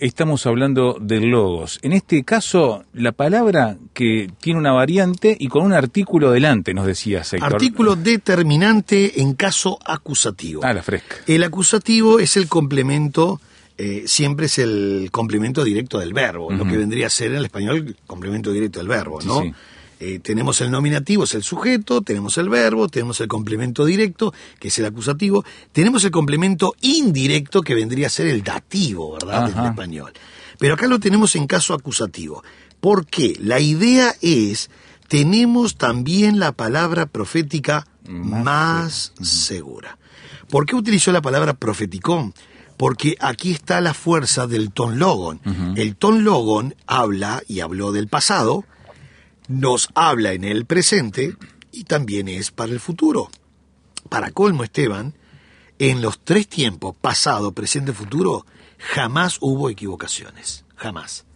Estamos 0.00 0.46
hablando 0.46 0.96
de 0.98 1.20
logos. 1.20 1.78
En 1.82 1.92
este 1.92 2.24
caso, 2.24 2.84
la 2.94 3.12
palabra 3.12 3.76
que 3.92 4.30
tiene 4.40 4.58
una 4.58 4.72
variante 4.72 5.36
y 5.38 5.48
con 5.48 5.62
un 5.62 5.74
artículo 5.74 6.30
delante, 6.30 6.72
nos 6.72 6.86
decía 6.86 7.20
Héctor. 7.20 7.42
Artículo 7.42 7.96
determinante 7.96 9.20
en 9.20 9.34
caso 9.34 9.78
acusativo. 9.84 10.62
Ah, 10.64 10.72
la 10.72 10.82
fresca. 10.82 11.16
El 11.26 11.42
acusativo 11.42 12.18
es 12.18 12.38
el 12.38 12.48
complemento, 12.48 13.42
eh, 13.82 14.02
siempre 14.06 14.44
es 14.44 14.58
el 14.58 15.08
complemento 15.10 15.64
directo 15.64 15.98
del 15.98 16.12
verbo, 16.12 16.52
lo 16.52 16.66
que 16.66 16.76
vendría 16.76 17.06
a 17.06 17.10
ser 17.10 17.30
en 17.30 17.38
el 17.38 17.46
español 17.46 17.76
el 17.76 17.96
complemento 18.06 18.52
directo 18.52 18.78
del 18.78 18.88
verbo, 18.88 19.22
¿no? 19.22 19.40
sí. 19.40 19.54
Eh, 20.02 20.18
tenemos 20.18 20.60
el 20.60 20.70
nominativo, 20.70 21.24
es 21.24 21.34
el 21.34 21.42
sujeto, 21.42 22.02
tenemos 22.02 22.36
el 22.36 22.50
verbo, 22.50 22.88
tenemos 22.88 23.20
el 23.22 23.28
complemento 23.28 23.86
directo, 23.86 24.34
que 24.58 24.68
es 24.68 24.78
el 24.78 24.84
acusativo, 24.84 25.46
tenemos 25.72 26.04
el 26.04 26.10
complemento 26.10 26.74
indirecto, 26.82 27.62
que 27.62 27.74
vendría 27.74 28.08
a 28.08 28.10
ser 28.10 28.26
el 28.26 28.42
dativo, 28.42 29.12
¿verdad? 29.14 29.50
En 29.50 29.64
español. 29.64 30.12
Pero 30.58 30.74
acá 30.74 30.86
lo 30.86 31.00
tenemos 31.00 31.34
en 31.36 31.46
caso 31.46 31.72
acusativo. 31.72 32.42
¿Por 32.80 33.06
qué? 33.06 33.34
La 33.40 33.60
idea 33.60 34.14
es, 34.20 34.70
tenemos 35.08 35.76
también 35.76 36.38
la 36.38 36.52
palabra 36.52 37.06
profética 37.06 37.86
más, 38.06 39.14
segura. 39.22 39.98
¿Por 40.50 40.66
qué 40.66 40.76
utilizó 40.76 41.12
la 41.12 41.22
palabra 41.22 41.54
profeticón? 41.54 42.34
Porque 42.80 43.14
aquí 43.20 43.52
está 43.52 43.82
la 43.82 43.92
fuerza 43.92 44.46
del 44.46 44.72
ton 44.72 44.98
logon. 44.98 45.38
El 45.76 45.96
ton 45.96 46.24
logon 46.24 46.74
habla 46.86 47.42
y 47.46 47.60
habló 47.60 47.92
del 47.92 48.08
pasado, 48.08 48.64
nos 49.48 49.90
habla 49.94 50.32
en 50.32 50.44
el 50.44 50.64
presente 50.64 51.36
y 51.72 51.84
también 51.84 52.26
es 52.26 52.50
para 52.50 52.72
el 52.72 52.80
futuro. 52.80 53.28
Para 54.08 54.30
colmo, 54.30 54.64
Esteban, 54.64 55.12
en 55.78 56.00
los 56.00 56.20
tres 56.24 56.48
tiempos, 56.48 56.96
pasado, 56.98 57.52
presente, 57.52 57.92
futuro, 57.92 58.46
jamás 58.78 59.36
hubo 59.42 59.68
equivocaciones. 59.68 60.64
Jamás. 60.76 61.26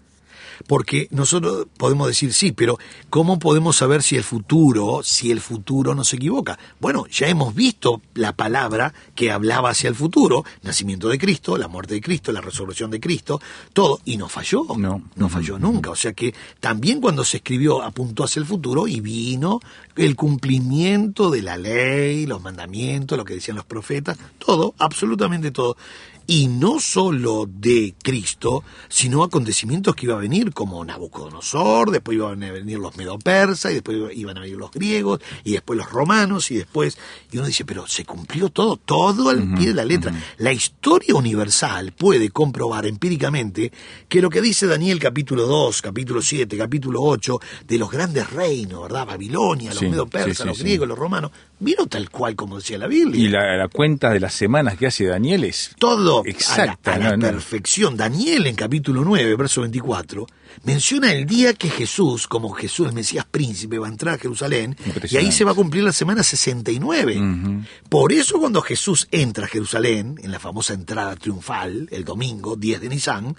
Porque 0.67 1.09
nosotros 1.11 1.67
podemos 1.77 2.07
decir 2.07 2.33
sí, 2.33 2.53
pero 2.53 2.79
¿cómo 3.11 3.39
podemos 3.39 3.77
saber 3.77 4.03
si 4.03 4.17
el 4.17 4.25
futuro, 4.25 5.03
si 5.03 5.31
el 5.31 5.41
futuro 5.41 5.95
no 5.95 6.05
se 6.05 6.17
equivoca? 6.17 6.59
Bueno, 6.81 7.07
ya 7.07 7.29
hemos 7.29 7.55
visto 7.55 8.01
la 8.15 8.33
palabra 8.33 8.95
que 9.15 9.31
hablaba 9.31 9.71
hacia 9.71 9.89
el 9.89 9.95
futuro, 9.95 10.45
nacimiento 10.63 11.09
de 11.09 11.19
Cristo, 11.19 11.57
la 11.57 11.69
muerte 11.69 11.95
de 11.95 12.01
Cristo, 12.01 12.33
la 12.33 12.41
resurrección 12.41 12.91
de 12.91 13.01
Cristo, 13.01 13.41
todo, 13.73 14.01
y 14.05 14.17
no 14.17 14.29
falló. 14.29 14.65
No. 14.77 15.03
No 15.17 15.29
falló 15.29 15.59
nunca. 15.59 15.91
O 15.91 15.97
sea 15.97 16.13
que 16.13 16.35
también 16.61 17.01
cuando 17.01 17.25
se 17.25 17.39
escribió 17.39 17.83
apuntó 17.83 18.25
hacia 18.25 18.41
el 18.41 18.47
futuro 18.47 18.87
y 18.87 19.01
vino 19.01 19.61
el 19.97 20.17
cumplimiento 20.17 21.31
de 21.31 21.43
la 21.43 21.57
ley, 21.57 22.27
los 22.27 22.43
mandamientos, 22.43 23.17
lo 23.17 23.25
que 23.25 23.35
decían 23.35 23.57
los 23.57 23.67
profetas, 23.67 24.19
todo, 24.39 24.75
absolutamente 24.79 25.51
todo. 25.51 25.77
Y 26.26 26.49
no 26.49 26.81
solo 26.81 27.47
de 27.49 27.95
Cristo, 28.02 28.64
sino 28.88 29.23
acontecimientos 29.23 29.95
que 29.95 30.07
iba 30.07 30.14
a 30.14 30.21
venir, 30.21 30.52
como 30.52 30.85
Nabucodonosor, 30.85 31.90
después 31.90 32.16
iban 32.16 32.43
a 32.43 32.52
venir 32.52 32.78
los 32.78 32.97
medopersas, 32.97 33.73
y 33.73 33.75
después 33.75 33.99
iban 34.14 34.38
a 34.38 34.40
venir 34.40 34.57
los 34.57 34.71
griegos, 34.71 35.21
y 35.45 35.52
después 35.52 35.76
los 35.76 35.90
romanos, 35.90 36.50
y 36.50 36.57
después... 36.57 36.99
Y 37.31 37.38
uno 37.38 37.47
dice, 37.47 37.64
pero 37.64 37.87
se 37.87 38.04
cumplió 38.04 38.49
todo, 38.49 38.76
todo 38.76 39.28
al 39.28 39.54
pie 39.54 39.69
de 39.69 39.75
la 39.75 39.85
letra. 39.85 40.14
La 40.38 40.52
historia 40.52 41.14
universal 41.14 41.93
puede 41.93 42.31
comprobar 42.31 42.87
empíricamente 42.87 43.73
que 44.09 44.23
lo 44.23 44.31
que 44.31 44.40
dice 44.40 44.66
Daniel 44.66 44.99
capítulo 44.99 45.47
2, 45.47 45.83
capítulo 45.83 46.23
7, 46.23 46.57
capítulo 46.57 47.02
8, 47.02 47.40
de 47.66 47.78
los 47.78 47.90
grandes 47.90 48.31
reinos, 48.31 48.83
¿verdad? 48.83 49.07
Babilonia, 49.07 49.71
los 49.71 49.81
Sí, 49.81 49.88
medo-persas, 49.88 50.37
sí, 50.37 50.43
sí, 50.43 50.49
los 50.49 50.59
griegos, 50.59 50.88
los 50.88 50.99
romanos, 50.99 51.31
vino 51.59 51.87
tal 51.87 52.09
cual 52.11 52.37
como 52.37 52.57
decía 52.57 52.78
la 52.78 52.87
Biblia. 52.87 53.21
Y 53.23 53.28
la, 53.28 53.57
la 53.57 53.69
cuenta 53.69 54.11
de 54.11 54.21
las 54.21 54.35
semanas 54.35 54.78
que 54.78 54.87
hace 54.87 55.04
Daniel 55.04 55.45
es 55.45 55.73
Todo 55.78 56.13
exacta. 56.25 56.94
a 56.94 56.99
la, 56.99 57.06
a 57.06 57.11
la 57.11 57.16
no, 57.16 57.26
no. 57.26 57.33
perfección. 57.33 57.97
Daniel 57.97 58.47
en 58.47 58.54
capítulo 58.54 59.04
9, 59.04 59.37
verso 59.37 59.62
24, 59.62 60.26
menciona 60.64 61.12
el 61.12 61.26
día 61.26 61.54
que 61.54 61.68
Jesús, 61.71 62.26
como 62.26 62.50
Jesús, 62.50 62.88
el 62.88 62.94
Mesías 62.94 63.26
príncipe, 63.30 63.78
va 63.78 63.87
a 63.87 63.90
entrar 63.90 64.14
a 64.14 64.18
Jerusalén 64.18 64.76
y 65.11 65.16
ahí 65.16 65.33
se 65.33 65.44
va 65.44 65.52
a 65.52 65.54
cumplir 65.54 65.85
la 65.85 65.92
semana 65.92 66.23
69. 66.23 67.18
Ujú. 67.18 67.62
Por 67.88 68.12
eso 68.12 68.38
cuando 68.38 68.61
Jesús 68.61 69.09
entra 69.11 69.47
a 69.47 69.49
Jerusalén, 69.49 70.18
en 70.23 70.30
la 70.30 70.38
famosa 70.38 70.75
entrada 70.75 71.16
triunfal, 71.16 71.88
el 71.90 72.04
domingo 72.04 72.56
10 72.56 72.80
de 72.80 72.88
Nisan, 72.88 73.37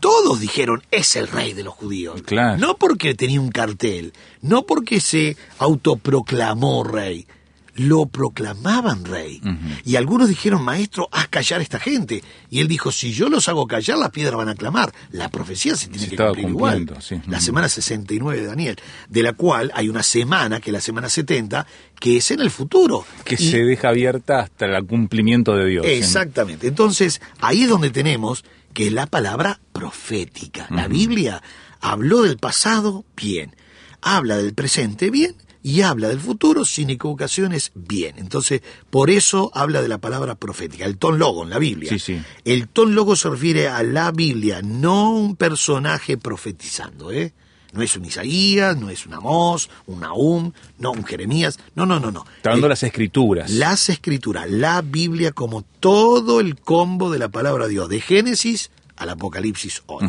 todos 0.00 0.40
dijeron, 0.40 0.82
es 0.90 1.14
el 1.16 1.28
rey 1.28 1.52
de 1.52 1.62
los 1.62 1.74
judíos. 1.74 2.22
Claro. 2.22 2.58
No 2.58 2.76
porque 2.76 3.14
tenía 3.14 3.40
un 3.40 3.50
cartel, 3.50 4.12
no 4.40 4.62
porque 4.62 4.98
se 5.00 5.36
autoproclamó 5.58 6.84
rey, 6.84 7.26
lo 7.74 8.06
proclamaban 8.06 9.04
rey. 9.04 9.40
Y 9.84 9.96
algunos 9.96 10.28
dijeron, 10.28 10.62
maestro, 10.62 11.08
haz 11.12 11.28
callar 11.28 11.60
a 11.60 11.62
esta 11.62 11.78
gente. 11.78 12.22
Y 12.50 12.60
él 12.60 12.68
dijo, 12.68 12.90
si 12.92 13.12
yo 13.12 13.28
los 13.28 13.48
hago 13.48 13.66
callar, 13.66 13.98
las 13.98 14.10
piedras 14.10 14.36
van 14.36 14.48
a 14.48 14.54
clamar. 14.54 14.92
La 15.12 15.28
profecía 15.30 15.76
se 15.76 15.88
tiene 15.88 16.04
Se 16.06 16.10
que 16.10 16.16
cumplir 16.16 16.48
igual. 16.48 16.96
sí. 17.00 17.20
La 17.28 17.40
semana 17.40 17.68
69 17.68 18.40
de 18.40 18.46
Daniel, 18.46 18.76
de 19.08 19.22
la 19.22 19.32
cual 19.32 19.70
hay 19.74 19.88
una 19.88 20.02
semana, 20.02 20.60
que 20.60 20.70
es 20.70 20.74
la 20.74 20.80
semana 20.80 21.08
70, 21.08 21.66
que 21.98 22.16
es 22.18 22.30
en 22.30 22.40
el 22.40 22.50
futuro. 22.50 23.04
Que 23.24 23.34
Y- 23.34 23.50
se 23.50 23.58
deja 23.64 23.88
abierta 23.90 24.40
hasta 24.40 24.66
el 24.66 24.86
cumplimiento 24.86 25.54
de 25.56 25.66
Dios. 25.66 25.86
¿sí? 25.86 25.92
Exactamente. 25.92 26.66
Entonces, 26.66 27.20
ahí 27.40 27.62
es 27.62 27.68
donde 27.68 27.90
tenemos 27.90 28.44
que 28.72 28.86
es 28.86 28.92
la 28.92 29.06
palabra 29.06 29.60
profética. 29.72 30.66
La 30.70 30.86
Biblia 30.86 31.42
habló 31.80 32.22
del 32.22 32.36
pasado 32.38 33.04
bien, 33.16 33.54
habla 34.00 34.36
del 34.36 34.54
presente 34.54 35.10
bien 35.10 35.34
y 35.62 35.82
habla 35.82 36.08
del 36.08 36.20
futuro 36.20 36.64
sin 36.64 36.90
equivocaciones 36.90 37.72
bien. 37.74 38.14
Entonces, 38.18 38.62
por 38.90 39.10
eso 39.10 39.50
habla 39.54 39.82
de 39.82 39.88
la 39.88 39.98
palabra 39.98 40.34
profética, 40.34 40.84
el 40.86 40.96
ton 40.96 41.18
logo 41.18 41.42
en 41.44 41.50
la 41.50 41.58
Biblia. 41.58 41.90
Sí, 41.90 41.98
sí. 41.98 42.20
El 42.44 42.68
ton 42.68 42.94
logo 42.94 43.14
se 43.16 43.28
refiere 43.28 43.68
a 43.68 43.82
la 43.82 44.10
Biblia, 44.10 44.60
no 44.62 45.10
un 45.10 45.36
personaje 45.36 46.16
profetizando, 46.16 47.12
¿eh? 47.12 47.32
No 47.72 47.82
es 47.82 47.94
un 47.96 48.04
Isaías, 48.04 48.76
no 48.76 48.90
es 48.90 49.06
un 49.06 49.14
Amós, 49.14 49.70
un 49.86 50.00
Nahum, 50.00 50.50
no 50.78 50.90
un 50.90 51.04
Jeremías, 51.04 51.60
no, 51.76 51.86
no, 51.86 52.00
no, 52.00 52.10
no. 52.10 52.24
Está 52.38 52.50
dando 52.50 52.66
El- 52.66 52.70
las 52.70 52.82
escrituras. 52.82 53.48
las 53.52 53.88
escrituras, 53.90 54.50
la 54.50 54.82
Biblia 54.82 55.30
como 55.30 55.62
todo 55.62 56.40
el 56.40 56.56
combo 56.56 57.10
de 57.12 57.20
la 57.20 57.28
palabra 57.28 57.66
de 57.66 57.70
Dios, 57.70 57.88
de 57.88 58.00
Génesis 58.00 58.72
al 58.96 59.10
Apocalipsis 59.10 59.82
hoy. 59.86 60.04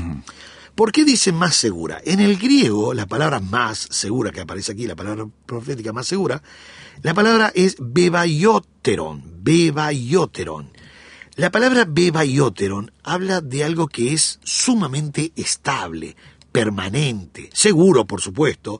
¿Por 0.75 0.92
qué 0.92 1.04
dice 1.06 1.32
más 1.32 1.56
segura? 1.56 2.01
En 2.06 2.20
el 2.20 2.38
griego, 2.38 2.94
la 2.94 3.06
palabra 3.06 3.40
más 3.40 3.88
segura 3.92 4.32
que 4.32 4.42
aparece 4.42 4.72
aquí, 4.72 4.88
la 4.88 4.96
palabra 4.96 5.28
profética 5.46 5.94
más 5.94 6.08
segura, 6.08 6.42
la 7.04 7.13
palabra 7.13 7.51
es 7.54 7.75
bebayoteron, 7.80 9.24
bebayoteron. 9.44 10.70
La 11.36 11.50
palabra 11.51 11.86
bebaioteron 11.88 12.92
habla 13.04 13.42
de 13.42 13.63
algo 13.63 13.88
que 13.88 14.13
es 14.13 14.40
sumamente 14.44 15.32
estable, 15.36 16.16
permanente, 16.51 17.50
seguro, 17.54 18.06
por 18.06 18.22
supuesto, 18.22 18.80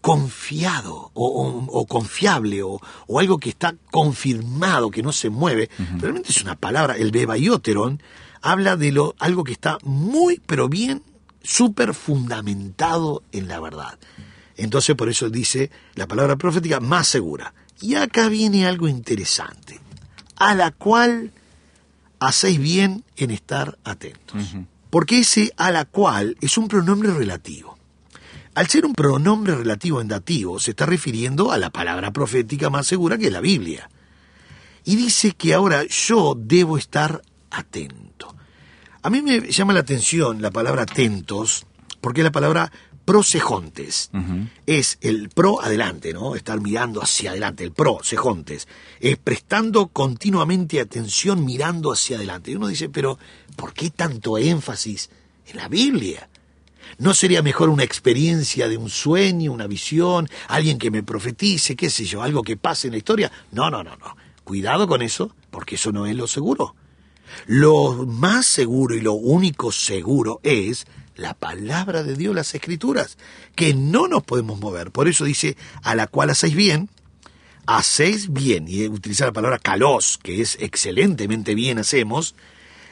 confiado 0.00 1.10
o, 1.14 1.26
o- 1.26 1.66
o 1.80 1.86
confiable 1.86 2.62
o, 2.62 2.80
o 3.06 3.18
algo 3.20 3.38
que 3.38 3.50
está 3.50 3.74
confirmado, 3.90 4.90
que 4.90 5.02
no 5.02 5.12
se 5.12 5.28
mueve. 5.30 5.68
Realmente 5.98 6.30
es 6.30 6.42
una 6.42 6.56
palabra, 6.56 6.96
el 6.96 7.10
bebaioteron 7.10 8.02
habla 8.40 8.76
de 8.76 8.92
lo, 8.92 9.14
algo 9.18 9.44
que 9.44 9.52
está 9.52 9.76
muy, 9.82 10.40
pero 10.46 10.68
bien, 10.70 11.02
súper 11.42 11.94
fundamentado 11.94 13.22
en 13.32 13.48
la 13.48 13.60
verdad. 13.60 13.98
Entonces 14.56 14.94
por 14.96 15.08
eso 15.08 15.30
dice 15.30 15.70
la 15.94 16.06
palabra 16.06 16.36
profética 16.36 16.80
más 16.80 17.08
segura. 17.08 17.54
Y 17.80 17.94
acá 17.94 18.28
viene 18.28 18.66
algo 18.66 18.88
interesante, 18.88 19.80
a 20.36 20.54
la 20.54 20.70
cual 20.70 21.32
hacéis 22.18 22.58
bien 22.58 23.04
en 23.16 23.30
estar 23.30 23.78
atentos. 23.84 24.54
Porque 24.90 25.20
ese 25.20 25.52
a 25.56 25.70
la 25.70 25.86
cual 25.86 26.36
es 26.40 26.58
un 26.58 26.68
pronombre 26.68 27.12
relativo. 27.12 27.78
Al 28.54 28.66
ser 28.68 28.84
un 28.84 28.92
pronombre 28.92 29.54
relativo 29.54 30.00
en 30.00 30.08
dativo, 30.08 30.58
se 30.58 30.72
está 30.72 30.84
refiriendo 30.84 31.52
a 31.52 31.58
la 31.58 31.70
palabra 31.70 32.12
profética 32.12 32.68
más 32.68 32.86
segura 32.86 33.16
que 33.16 33.28
es 33.28 33.32
la 33.32 33.40
Biblia. 33.40 33.88
Y 34.84 34.96
dice 34.96 35.32
que 35.32 35.54
ahora 35.54 35.84
yo 35.84 36.34
debo 36.36 36.76
estar 36.76 37.22
atento. 37.50 38.09
A 39.02 39.08
mí 39.08 39.22
me 39.22 39.40
llama 39.50 39.72
la 39.72 39.80
atención 39.80 40.42
la 40.42 40.50
palabra 40.50 40.82
atentos, 40.82 41.66
porque 42.00 42.20
es 42.20 42.24
la 42.24 42.32
palabra 42.32 42.70
prosejontes. 43.06 44.10
Es 44.66 44.98
el 45.00 45.30
pro 45.30 45.62
adelante, 45.62 46.12
¿no? 46.12 46.36
Estar 46.36 46.60
mirando 46.60 47.02
hacia 47.02 47.30
adelante, 47.30 47.64
el 47.64 47.72
pro, 47.72 48.00
sejontes. 48.02 48.68
Es 49.00 49.16
prestando 49.16 49.88
continuamente 49.88 50.80
atención 50.80 51.44
mirando 51.44 51.92
hacia 51.92 52.18
adelante. 52.18 52.50
Y 52.50 52.56
uno 52.56 52.68
dice, 52.68 52.88
pero 52.88 53.18
¿por 53.56 53.72
qué 53.72 53.90
tanto 53.90 54.36
énfasis 54.36 55.08
en 55.46 55.56
la 55.56 55.68
Biblia? 55.68 56.28
¿No 56.98 57.14
sería 57.14 57.40
mejor 57.40 57.70
una 57.70 57.84
experiencia 57.84 58.68
de 58.68 58.76
un 58.76 58.90
sueño, 58.90 59.52
una 59.52 59.66
visión, 59.66 60.28
alguien 60.48 60.78
que 60.78 60.90
me 60.90 61.02
profetice, 61.02 61.74
qué 61.74 61.88
sé 61.88 62.04
yo, 62.04 62.22
algo 62.22 62.42
que 62.42 62.58
pase 62.58 62.88
en 62.88 62.92
la 62.92 62.98
historia? 62.98 63.32
No, 63.50 63.70
no, 63.70 63.82
no, 63.82 63.96
no. 63.96 64.16
Cuidado 64.44 64.86
con 64.86 65.00
eso, 65.00 65.34
porque 65.50 65.76
eso 65.76 65.90
no 65.90 66.06
es 66.06 66.14
lo 66.14 66.26
seguro. 66.26 66.74
Lo 67.46 68.06
más 68.06 68.46
seguro 68.46 68.94
y 68.94 69.00
lo 69.00 69.12
único 69.12 69.72
seguro 69.72 70.40
es 70.42 70.86
la 71.16 71.34
palabra 71.34 72.02
de 72.02 72.16
Dios, 72.16 72.34
las 72.34 72.54
escrituras, 72.54 73.18
que 73.54 73.74
no 73.74 74.08
nos 74.08 74.22
podemos 74.22 74.58
mover. 74.58 74.90
Por 74.90 75.08
eso 75.08 75.24
dice, 75.24 75.56
a 75.82 75.94
la 75.94 76.06
cual 76.06 76.30
hacéis 76.30 76.54
bien, 76.54 76.88
hacéis 77.66 78.32
bien, 78.32 78.66
y 78.68 78.86
utiliza 78.88 79.26
la 79.26 79.32
palabra 79.32 79.58
calos, 79.58 80.18
que 80.22 80.40
es 80.40 80.56
excelentemente 80.60 81.54
bien 81.54 81.78
hacemos, 81.78 82.34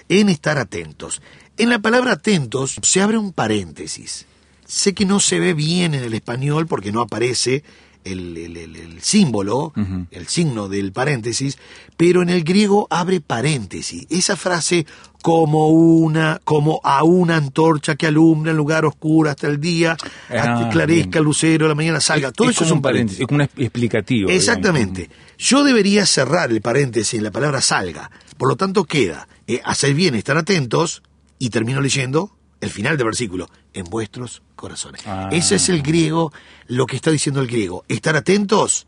en 0.09 0.28
estar 0.28 0.59
atentos. 0.59 1.23
En 1.57 1.71
la 1.71 1.78
palabra 1.80 2.12
atentos 2.12 2.78
se 2.83 3.00
abre 3.00 3.18
un 3.18 3.33
paréntesis. 3.33 4.26
Sé 4.66 4.92
que 4.92 5.07
no 5.07 5.18
se 5.21 5.38
ve 5.38 5.54
bien 5.54 5.95
en 5.95 6.04
el 6.04 6.14
español 6.14 6.66
porque 6.66 6.92
no 6.92 7.00
aparece 7.00 7.64
el, 8.05 8.37
el- 8.37 8.57
el- 8.57 8.76
el 8.76 9.00
símbolo, 9.02 9.73
el 10.11 10.26
signo 10.28 10.69
del 10.69 10.93
paréntesis, 10.93 11.59
pero 11.97 12.23
en 12.23 12.31
el 12.31 12.45
griego 12.45 12.87
abre 12.90 13.21
paréntesis. 13.21 14.07
Esa 14.11 14.37
frase 14.37 14.87
como 15.23 15.69
una, 15.69 16.40
como 16.45 16.81
a 16.85 17.02
una 17.02 17.37
antorcha 17.37 17.97
que 17.97 18.07
alumbra 18.07 18.52
en 18.52 18.57
lugar 18.57 18.85
oscuro 18.85 19.28
hasta 19.31 19.47
el 19.49 19.61
día, 19.61 19.93
hasta 20.28 20.67
Ah, 20.67 20.69
clarezca 20.71 21.05
bien. 21.11 21.19
el 21.19 21.25
lucero, 21.25 21.69
la 21.69 21.75
mañana 21.75 22.00
salga. 22.00 22.31
Todo 22.33 22.50
eso 22.50 22.64
es 22.64 22.71
un 22.71 22.81
paréntesis, 22.83 23.21
es 23.21 23.26
como 23.26 23.43
un 23.43 23.49
explicativo. 23.57 24.28
digamos. 24.28 24.43
Exactamente. 24.49 25.11
Yo 25.38 25.64
debería 25.64 26.07
cerrar 26.07 26.50
el 26.50 26.61
paréntesis 26.61 27.14
en 27.14 27.25
la 27.25 27.31
palabra 27.31 27.61
salga. 27.61 28.11
Por 28.37 28.49
lo 28.49 28.57
tanto, 28.57 28.85
queda 28.85 29.28
eh, 29.49 29.61
hacer 29.64 29.95
bien, 29.95 30.14
estar 30.14 30.37
atentos, 30.38 31.02
y 31.38 31.50
termino 31.50 31.81
leyendo 31.81 32.31
el 32.61 32.71
final 32.71 32.97
del 32.97 33.07
versículo, 33.07 33.49
en 33.73 33.85
vuestros 33.85 34.43
corazones. 34.59 35.00
Ah. 35.07 35.31
Ese 35.33 35.55
es 35.57 35.69
el 35.71 35.83
griego, 35.83 36.33
lo 36.67 36.87
que 36.87 36.97
está 36.97 37.11
diciendo 37.11 37.41
el 37.41 37.47
griego. 37.47 37.85
Estar 37.88 38.17
atentos. 38.17 38.87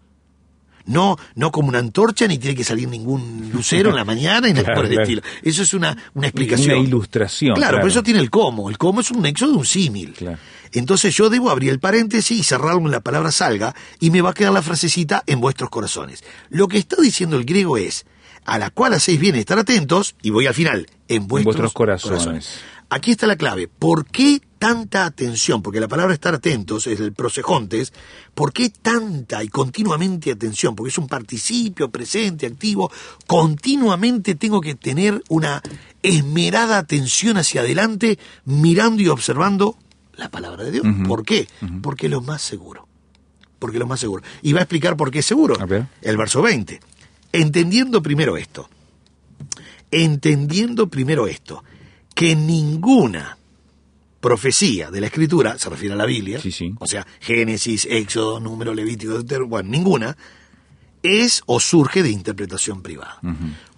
No, 0.86 1.18
no 1.34 1.52
como 1.52 1.68
una 1.68 1.78
antorcha, 1.78 2.26
ni 2.26 2.38
tiene 2.38 2.56
que 2.56 2.64
salir 2.64 2.88
ningún 2.88 3.50
lucero 3.52 3.90
en 3.90 3.96
la 3.96 4.04
mañana 4.04 4.48
y 4.48 4.52
nada 4.52 4.64
Claro, 4.64 4.80
por 4.80 4.86
el 4.86 4.92
claro. 4.92 5.02
estilo. 5.02 5.22
Eso 5.42 5.62
es 5.62 5.74
una, 5.74 5.96
una 6.14 6.26
explicación. 6.26 6.78
Una 6.78 6.88
ilustración. 6.88 7.54
Claro, 7.54 7.60
claro. 7.70 7.76
pero 7.78 7.88
eso 7.88 8.02
tiene 8.02 8.18
el 8.18 8.30
cómo. 8.30 8.70
El 8.70 8.78
cómo 8.78 9.00
es 9.00 9.10
un 9.10 9.22
nexo 9.22 9.46
de 9.46 9.52
un 9.52 9.66
símil. 9.66 10.14
Entonces 10.72 11.14
yo 11.14 11.28
debo 11.30 11.50
abrir 11.50 11.70
el 11.70 11.80
paréntesis 11.80 12.38
y 12.38 12.42
cerrarlo 12.42 12.80
en 12.80 12.90
la 12.90 13.00
palabra 13.00 13.30
salga 13.30 13.74
y 14.00 14.10
me 14.10 14.22
va 14.22 14.30
a 14.30 14.34
quedar 14.34 14.52
la 14.52 14.62
frasecita 14.62 15.22
en 15.26 15.40
vuestros 15.40 15.70
corazones. 15.70 16.24
Lo 16.48 16.66
que 16.66 16.78
está 16.78 16.96
diciendo 17.00 17.36
el 17.36 17.44
griego 17.44 17.76
es, 17.76 18.06
a 18.44 18.58
la 18.58 18.70
cual 18.70 18.94
hacéis 18.94 19.20
bien 19.20 19.36
estar 19.36 19.58
atentos, 19.58 20.16
y 20.22 20.30
voy 20.30 20.46
al 20.46 20.54
final, 20.54 20.88
en 21.08 21.28
vuestros, 21.28 21.56
vuestros 21.56 21.72
corazones. 21.72 22.60
Aquí 22.92 23.12
está 23.12 23.28
la 23.28 23.36
clave. 23.36 23.68
¿Por 23.68 24.04
qué 24.04 24.42
tanta 24.58 25.04
atención? 25.04 25.62
Porque 25.62 25.78
la 25.78 25.86
palabra 25.86 26.12
estar 26.12 26.34
atentos 26.34 26.88
es 26.88 26.98
el 26.98 27.12
prosejontes. 27.12 27.92
¿Por 28.34 28.52
qué 28.52 28.70
tanta 28.70 29.44
y 29.44 29.48
continuamente 29.48 30.32
atención? 30.32 30.74
Porque 30.74 30.90
es 30.90 30.98
un 30.98 31.06
participio 31.06 31.88
presente, 31.88 32.46
activo. 32.46 32.90
Continuamente 33.28 34.34
tengo 34.34 34.60
que 34.60 34.74
tener 34.74 35.22
una 35.28 35.62
esmerada 36.02 36.78
atención 36.78 37.36
hacia 37.36 37.60
adelante, 37.60 38.18
mirando 38.44 39.02
y 39.02 39.08
observando 39.08 39.76
la 40.16 40.28
palabra 40.28 40.64
de 40.64 40.72
Dios. 40.72 40.86
¿Por 41.06 41.24
qué? 41.24 41.46
Porque 41.82 42.06
es 42.06 42.12
lo 42.12 42.22
más 42.22 42.42
seguro. 42.42 42.88
Porque 43.60 43.76
es 43.76 43.80
lo 43.80 43.86
más 43.86 44.00
seguro. 44.00 44.24
Y 44.42 44.52
va 44.52 44.60
a 44.60 44.62
explicar 44.62 44.96
por 44.96 45.12
qué 45.12 45.20
es 45.20 45.26
seguro. 45.26 45.54
El 46.02 46.16
verso 46.16 46.42
20. 46.42 46.80
Entendiendo 47.32 48.02
primero 48.02 48.36
esto. 48.36 48.68
Entendiendo 49.92 50.88
primero 50.88 51.28
esto. 51.28 51.62
Que 52.20 52.36
ninguna 52.36 53.38
profecía 54.20 54.90
de 54.90 55.00
la 55.00 55.06
escritura, 55.06 55.58
se 55.58 55.70
refiere 55.70 55.94
a 55.94 55.96
la 55.96 56.04
Biblia, 56.04 56.40
Sí, 56.40 56.52
sí. 56.52 56.74
o 56.78 56.86
sea, 56.86 57.06
Génesis, 57.20 57.86
Éxodo, 57.90 58.38
Número, 58.40 58.74
Levítico, 58.74 59.14
Deuteronomio, 59.14 59.48
bueno, 59.48 59.70
ninguna, 59.70 60.16
es 61.02 61.42
o 61.46 61.58
surge 61.60 62.02
de 62.02 62.10
interpretación 62.10 62.82
privada. 62.82 63.18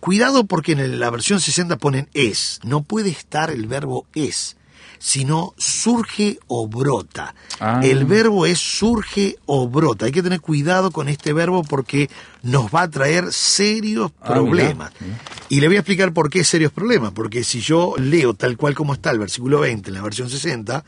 Cuidado 0.01 0.45
porque 0.45 0.73
en 0.73 0.99
la 0.99 1.11
versión 1.11 1.41
60 1.41 1.77
ponen 1.79 2.09
es, 2.15 2.59
no 2.65 2.83
puede 2.83 3.11
estar 3.11 3.51
el 3.51 3.69
verbo 3.69 4.07
es, 4.15 4.57
sino 5.05 5.53
surge 5.59 6.39
o 6.47 6.69
brota. 6.69 7.35
Ah. 7.59 7.81
El 7.83 8.05
verbo 8.05 8.47
es 8.47 8.61
surge 8.61 9.37
o 9.47 9.67
brota. 9.69 10.07
Hay 10.07 10.13
que 10.13 10.23
tener 10.23 10.41
cuidado 10.41 10.93
con 10.93 11.09
este 11.09 11.33
verbo 11.33 11.65
porque 11.65 12.09
nos 12.45 12.67
va 12.73 12.83
a 12.83 12.89
traer 12.91 13.33
serios 13.33 14.13
Ah, 14.21 14.29
problemas. 14.35 14.93
mirá, 15.01 15.19
Y 15.49 15.61
le 15.61 15.67
voy 15.67 15.75
a 15.77 15.81
explicar 15.81 16.13
por 16.13 16.31
qué 16.31 16.45
serios 16.45 16.71
problemas, 16.71 17.11
porque 17.11 17.43
si 17.43 17.61
yo 17.61 17.95
leo 17.99 18.35
tal 18.35 18.57
cual 18.57 18.77
como 18.77 18.95
está 18.95 19.11
el 19.11 19.19
versículo 19.19 19.59
20 19.59 19.91
en 19.91 19.95
la 19.95 20.03
versión 20.03 20.31
60, 20.31 20.85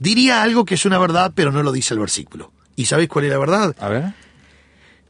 diría 0.00 0.42
algo 0.42 0.64
que 0.64 0.74
es 0.74 0.84
una 0.84 0.98
verdad, 0.98 1.30
pero 1.32 1.52
no 1.52 1.62
lo 1.62 1.70
dice 1.70 1.94
el 1.94 2.00
versículo. 2.00 2.50
¿Y 2.74 2.86
sabéis 2.86 3.10
cuál 3.10 3.26
es 3.26 3.30
la 3.30 3.38
verdad? 3.38 3.76
A 3.78 3.88
ver. 3.88 4.12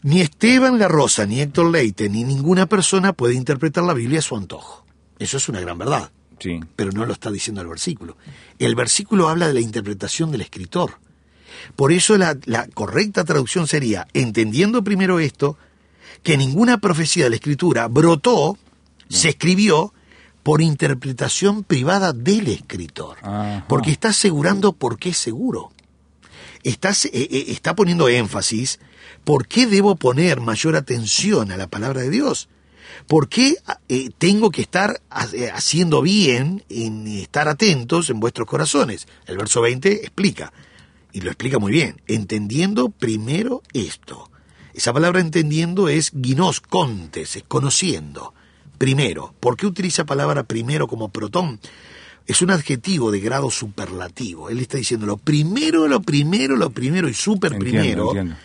Ni 0.03 0.21
Esteban 0.21 0.79
La 0.79 0.89
Rosa, 0.89 1.25
ni 1.25 1.41
Héctor 1.41 1.71
Leite, 1.71 2.11
ni 2.11 2.23
ninguna 2.25 2.67
persona 2.67 3.15
puede 3.15 3.35
interpretar 3.35 3.85
la 3.85 3.95
Biblia 3.95 4.19
a 4.19 4.23
su 4.23 4.37
antojo. 4.37 4.85
Eso 5.19 5.39
es 5.39 5.49
una 5.49 5.61
gran 5.61 5.79
verdad, 5.79 6.11
Sí. 6.43 6.61
pero 6.77 6.93
no 6.93 7.07
lo 7.07 7.13
está 7.13 7.31
diciendo 7.31 7.61
el 7.61 7.69
versículo. 7.69 8.17
El 8.59 8.75
versículo 8.75 9.29
habla 9.29 9.49
de 9.49 9.55
la 9.55 9.61
interpretación 9.61 10.31
del 10.31 10.41
escritor. 10.41 10.99
Por 11.77 11.93
eso 11.93 12.19
la, 12.19 12.37
la 12.45 12.67
correcta 12.69 13.25
traducción 13.25 13.67
sería, 13.67 14.09
entendiendo 14.13 14.83
primero 14.83 15.21
esto, 15.21 15.57
que 16.23 16.37
ninguna 16.37 16.79
profecía 16.79 17.25
de 17.25 17.31
la 17.31 17.37
escritura 17.37 17.89
brotó, 17.89 18.59
se 19.09 19.31
escribió 19.31 19.93
por 20.43 20.61
interpretación 20.61 21.63
privada 21.63 22.13
del 22.13 22.49
escritor. 22.49 23.19
Ajá. 23.23 23.65
Porque 23.69 23.93
está 23.93 24.09
asegurando 24.09 24.73
por 24.73 24.99
qué 24.99 25.11
es 25.11 25.19
seguro 25.19 25.71
está, 26.63 26.91
eh, 26.91 27.11
eh, 27.13 27.45
está 27.49 27.75
poniendo 27.75 28.09
énfasis, 28.09 28.79
¿por 29.25 29.47
qué 29.47 29.67
debo 29.67 29.97
poner 29.97 30.41
mayor 30.41 30.77
atención 30.77 31.51
a 31.51 31.57
la 31.57 31.67
palabra 31.69 32.03
de 32.03 32.11
Dios? 32.11 32.49
¿Por 33.07 33.29
qué 33.29 33.57
eh, 33.89 34.11
tengo 34.19 34.51
que 34.51 34.63
estar 34.63 35.01
eh, 35.33 35.51
haciendo 35.53 36.03
bien 36.03 36.65
en 36.69 37.07
estar 37.07 37.49
atentos 37.49 38.11
en 38.11 38.21
vuestros 38.21 38.47
corazones? 38.49 39.07
El 39.27 39.39
verso 39.39 39.61
20 39.61 39.93
explica, 39.93 40.53
y 41.13 41.21
lo 41.21 41.31
explica 41.31 41.59
muy 41.59 41.73
bien, 41.73 42.01
entendiendo 42.07 42.89
primero 42.89 43.63
esto. 43.73 44.31
Esa 44.75 44.93
palabra 44.93 45.21
entendiendo 45.21 45.89
es 45.89 46.11
ginos 46.11 46.61
contes, 46.61 47.37
es 47.37 47.45
conociendo. 47.47 48.33
Primero, 48.79 49.35
¿por 49.39 49.57
qué 49.57 49.67
utiliza 49.67 50.05
palabra 50.05 50.45
primero 50.45 50.89
como 50.89 51.11
protón? 51.11 51.61
Es 52.27 52.41
un 52.41 52.51
adjetivo 52.51 53.11
de 53.11 53.21
grado 53.21 53.51
superlativo. 53.51 54.49
Él 54.49 54.61
está 54.61 54.79
diciendo 54.79 55.07
lo 55.07 55.19
primero, 55.19 55.87
lo 55.89 56.01
primero, 56.01 56.57
lo 56.57 56.71
primero 56.71 57.09
y 57.09 57.15
super 57.15 57.53
Entiendo, 57.53 57.79
primero 57.79 58.07
entiendo. 58.09 58.37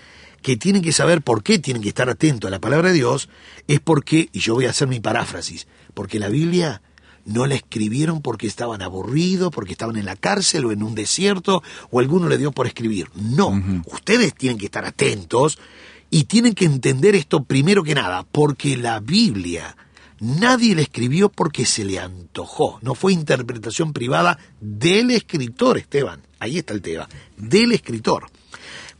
Que 0.47 0.55
tienen 0.55 0.81
que 0.81 0.93
saber 0.93 1.21
por 1.23 1.43
qué 1.43 1.59
tienen 1.59 1.83
que 1.83 1.89
estar 1.89 2.09
atentos 2.09 2.47
a 2.47 2.51
la 2.51 2.61
palabra 2.61 2.87
de 2.87 2.93
Dios 2.93 3.27
es 3.67 3.81
porque, 3.81 4.29
y 4.31 4.39
yo 4.39 4.53
voy 4.53 4.65
a 4.65 4.69
hacer 4.69 4.87
mi 4.87 5.01
paráfrasis, 5.01 5.67
porque 5.93 6.21
la 6.21 6.29
Biblia 6.29 6.81
no 7.25 7.45
la 7.47 7.55
escribieron 7.55 8.21
porque 8.21 8.47
estaban 8.47 8.81
aburridos, 8.81 9.51
porque 9.51 9.73
estaban 9.73 9.97
en 9.97 10.05
la 10.05 10.15
cárcel 10.15 10.63
o 10.63 10.71
en 10.71 10.83
un 10.83 10.95
desierto, 10.95 11.63
o 11.91 11.99
alguno 11.99 12.29
le 12.29 12.37
dio 12.37 12.53
por 12.53 12.65
escribir. 12.65 13.09
No, 13.13 13.61
ustedes 13.87 14.33
tienen 14.35 14.57
que 14.57 14.67
estar 14.67 14.85
atentos 14.85 15.59
y 16.09 16.23
tienen 16.23 16.53
que 16.53 16.63
entender 16.63 17.13
esto 17.15 17.43
primero 17.43 17.83
que 17.83 17.93
nada, 17.93 18.23
porque 18.23 18.77
la 18.77 19.01
Biblia 19.01 19.75
Nadie 20.19 20.73
le 20.73 20.81
escribió 20.81 21.29
porque 21.29 21.65
se 21.67 21.83
le 21.83 21.99
antojó. 21.99 22.79
No 22.81 22.95
fue 22.95 23.13
interpretación 23.13 23.93
privada 23.93 24.39
del 24.59 25.11
escritor, 25.11 25.77
Esteban. 25.77 26.23
Ahí 26.39 26.57
está 26.57 26.73
el 26.73 26.81
tema. 26.81 27.07
Del 27.35 27.71
escritor. 27.71 28.31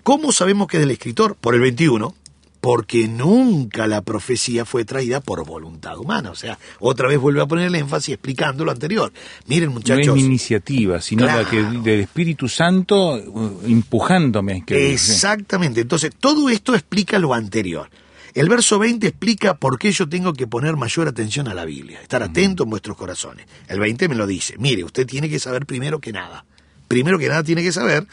¿Cómo 0.08 0.32
sabemos 0.32 0.70
que 0.70 0.78
es 0.78 0.82
del 0.84 0.91
escritor? 0.91 1.36
Por 1.36 1.54
el 1.54 1.60
21. 1.60 2.15
Porque 2.62 3.10
nunca 3.10 3.88
la 3.88 4.02
profecía 4.02 4.63
fue 4.63 4.86
traída 4.86 5.20
por 5.20 5.46
voluntad 5.46 6.00
humana. 6.00 6.32
O 6.32 6.36
sea, 6.36 6.58
otra 6.80 7.10
vez 7.10 7.20
vuelve 7.20 7.41
a 7.41 7.46
poner 7.46 7.67
el 7.67 7.76
énfasis 7.76 8.13
explicando 8.13 8.63
lo 8.63 8.72
anterior. 8.72 9.12
Miren, 9.48 9.67
muchachos. 9.74 10.08
No 10.08 10.15
es 10.15 10.22
mi 10.22 10.26
iniciativa, 10.28 11.02
sino 11.02 11.26
la 11.26 11.43
que 11.43 11.62
del 11.62 12.00
Espíritu 12.00 12.48
Santo 12.48 13.15
uh, 13.15 13.60
empujándome 13.65 14.54
a 14.54 14.56
escribir. 14.56 14.91
Exactamente. 14.91 15.82
Entonces, 15.82 16.12
todo 16.17 16.50
esto 16.50 16.74
explica 16.74 17.20
lo 17.20 17.34
anterior. 17.34 17.89
El 18.34 18.48
verso 18.48 18.80
20 18.80 19.06
explica 19.08 19.56
por 19.56 19.78
qué 19.78 19.91
yo 19.91 20.08
tengo 20.08 20.32
que 20.32 20.48
poner 20.48 20.78
mayor 20.78 21.10
atención 21.10 21.50
a 21.50 21.54
la 21.54 21.65
Biblia, 21.65 22.00
estar 22.02 22.24
atento 22.24 22.63
en 22.63 22.70
vuestros 22.70 22.96
corazones. 22.96 23.46
El 23.67 23.82
20 23.82 24.08
me 24.08 24.15
lo 24.15 24.26
dice, 24.26 24.56
mire, 24.58 24.86
usted 24.86 25.06
tiene 25.06 25.28
que 25.28 25.39
saber 25.39 25.65
primero 25.65 26.00
que 26.00 26.13
nada, 26.13 26.46
primero 26.88 27.20
que 27.20 27.28
nada 27.28 27.43
tiene 27.43 27.62
que 27.62 27.74
saber 27.74 28.08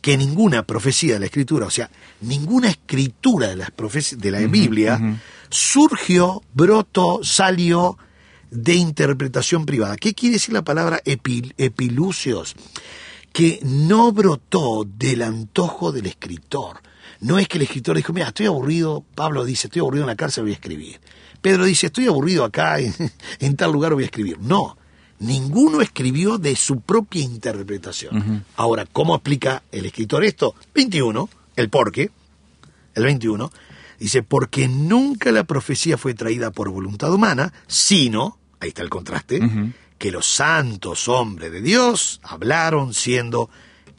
que 0.00 0.16
ninguna 0.16 0.64
profecía 0.64 1.14
de 1.14 1.20
la 1.20 1.26
Escritura, 1.26 1.66
o 1.66 1.70
sea, 1.70 1.90
ninguna 2.20 2.68
escritura 2.68 3.48
de, 3.48 3.56
las 3.56 3.70
de 4.16 4.30
la 4.30 4.40
Biblia, 4.40 5.20
surgió, 5.48 6.42
brotó, 6.54 7.20
salió 7.22 7.98
de 8.50 8.74
interpretación 8.74 9.66
privada. 9.66 9.96
¿Qué 9.96 10.14
quiere 10.14 10.34
decir 10.34 10.54
la 10.54 10.62
palabra 10.62 11.00
epilucios? 11.04 12.54
Que 13.32 13.60
no 13.62 14.12
brotó 14.12 14.86
del 14.86 15.22
antojo 15.22 15.92
del 15.92 16.06
escritor, 16.06 16.80
no 17.20 17.38
es 17.38 17.48
que 17.48 17.58
el 17.58 17.62
escritor 17.62 17.96
dijo, 17.96 18.12
mira, 18.12 18.28
estoy 18.28 18.46
aburrido, 18.46 19.04
Pablo 19.14 19.44
dice, 19.44 19.68
estoy 19.68 19.80
aburrido 19.80 20.04
en 20.04 20.08
la 20.08 20.16
cárcel, 20.16 20.44
voy 20.44 20.52
a 20.52 20.56
escribir. 20.56 21.00
Pedro 21.40 21.64
dice, 21.64 21.86
estoy 21.86 22.06
aburrido 22.06 22.44
acá, 22.44 22.78
en, 23.40 23.56
tal 23.56 23.72
lugar 23.72 23.94
voy 23.94 24.02
a 24.02 24.06
escribir. 24.06 24.38
No, 24.40 24.76
ninguno 25.18 25.80
escribió 25.80 26.38
de 26.38 26.56
su 26.56 26.80
propia 26.80 27.22
interpretación. 27.22 28.44
Ahora, 28.56 28.86
¿cómo 28.86 29.14
explica 29.14 29.62
el 29.72 29.86
escritor 29.86 30.24
esto? 30.24 30.54
21, 30.74 31.28
el 31.56 31.68
por 31.70 31.92
qué, 31.92 32.10
el 32.94 33.04
21, 33.04 33.50
dice, 33.98 34.22
porque 34.22 34.68
nunca 34.68 35.32
la 35.32 35.44
profecía 35.44 35.96
fue 35.96 36.14
traída 36.14 36.50
por 36.50 36.70
voluntad 36.70 37.12
humana, 37.12 37.52
sino, 37.66 38.38
ahí 38.60 38.68
está 38.68 38.82
el 38.82 38.90
contraste, 38.90 39.40
que 39.98 40.10
los 40.10 40.26
santos 40.26 41.08
hombres 41.08 41.50
de 41.52 41.62
Dios 41.62 42.20
hablaron 42.22 42.92
siendo 42.92 43.48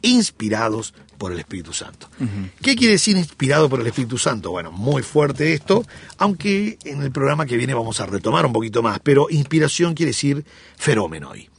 inspirados 0.02 0.94
por 1.18 1.32
el 1.32 1.40
Espíritu 1.40 1.74
Santo. 1.74 2.10
¿Qué 2.62 2.76
quiere 2.76 2.94
decir 2.94 3.18
inspirado 3.18 3.70
por 3.70 3.82
el 3.82 3.88
Espíritu 3.88 4.18
Santo? 4.18 4.52
Bueno, 4.52 4.72
muy 4.72 5.02
fuerte 5.02 5.54
esto, 5.54 5.86
aunque 6.18 6.78
en 6.86 7.02
el 7.02 7.12
programa 7.12 7.46
que 7.46 7.58
viene 7.58 7.74
vamos 7.74 8.00
a 8.00 8.06
retomar 8.06 8.46
un 8.46 8.54
poquito 8.54 8.84
más, 8.84 9.00
pero 9.00 9.28
inspiración 9.30 9.94
quiere 9.96 10.12
decir 10.12 10.46
fenómeno 10.78 11.32
hoy. 11.32 11.50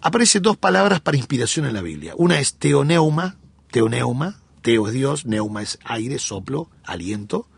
Aparecen 0.00 0.42
dos 0.42 0.56
palabras 0.56 1.00
para 1.00 1.16
inspiración 1.16 1.66
en 1.66 1.74
la 1.74 1.82
Biblia. 1.82 2.14
Una 2.16 2.38
es 2.38 2.54
teoneuma, 2.54 3.36
teoneuma, 3.70 4.40
teo 4.62 4.86
es 4.86 4.94
Dios, 4.94 5.26
neuma 5.26 5.62
es 5.62 5.78
aire, 5.84 6.18
soplo, 6.18 6.70
aliento, 6.84 7.48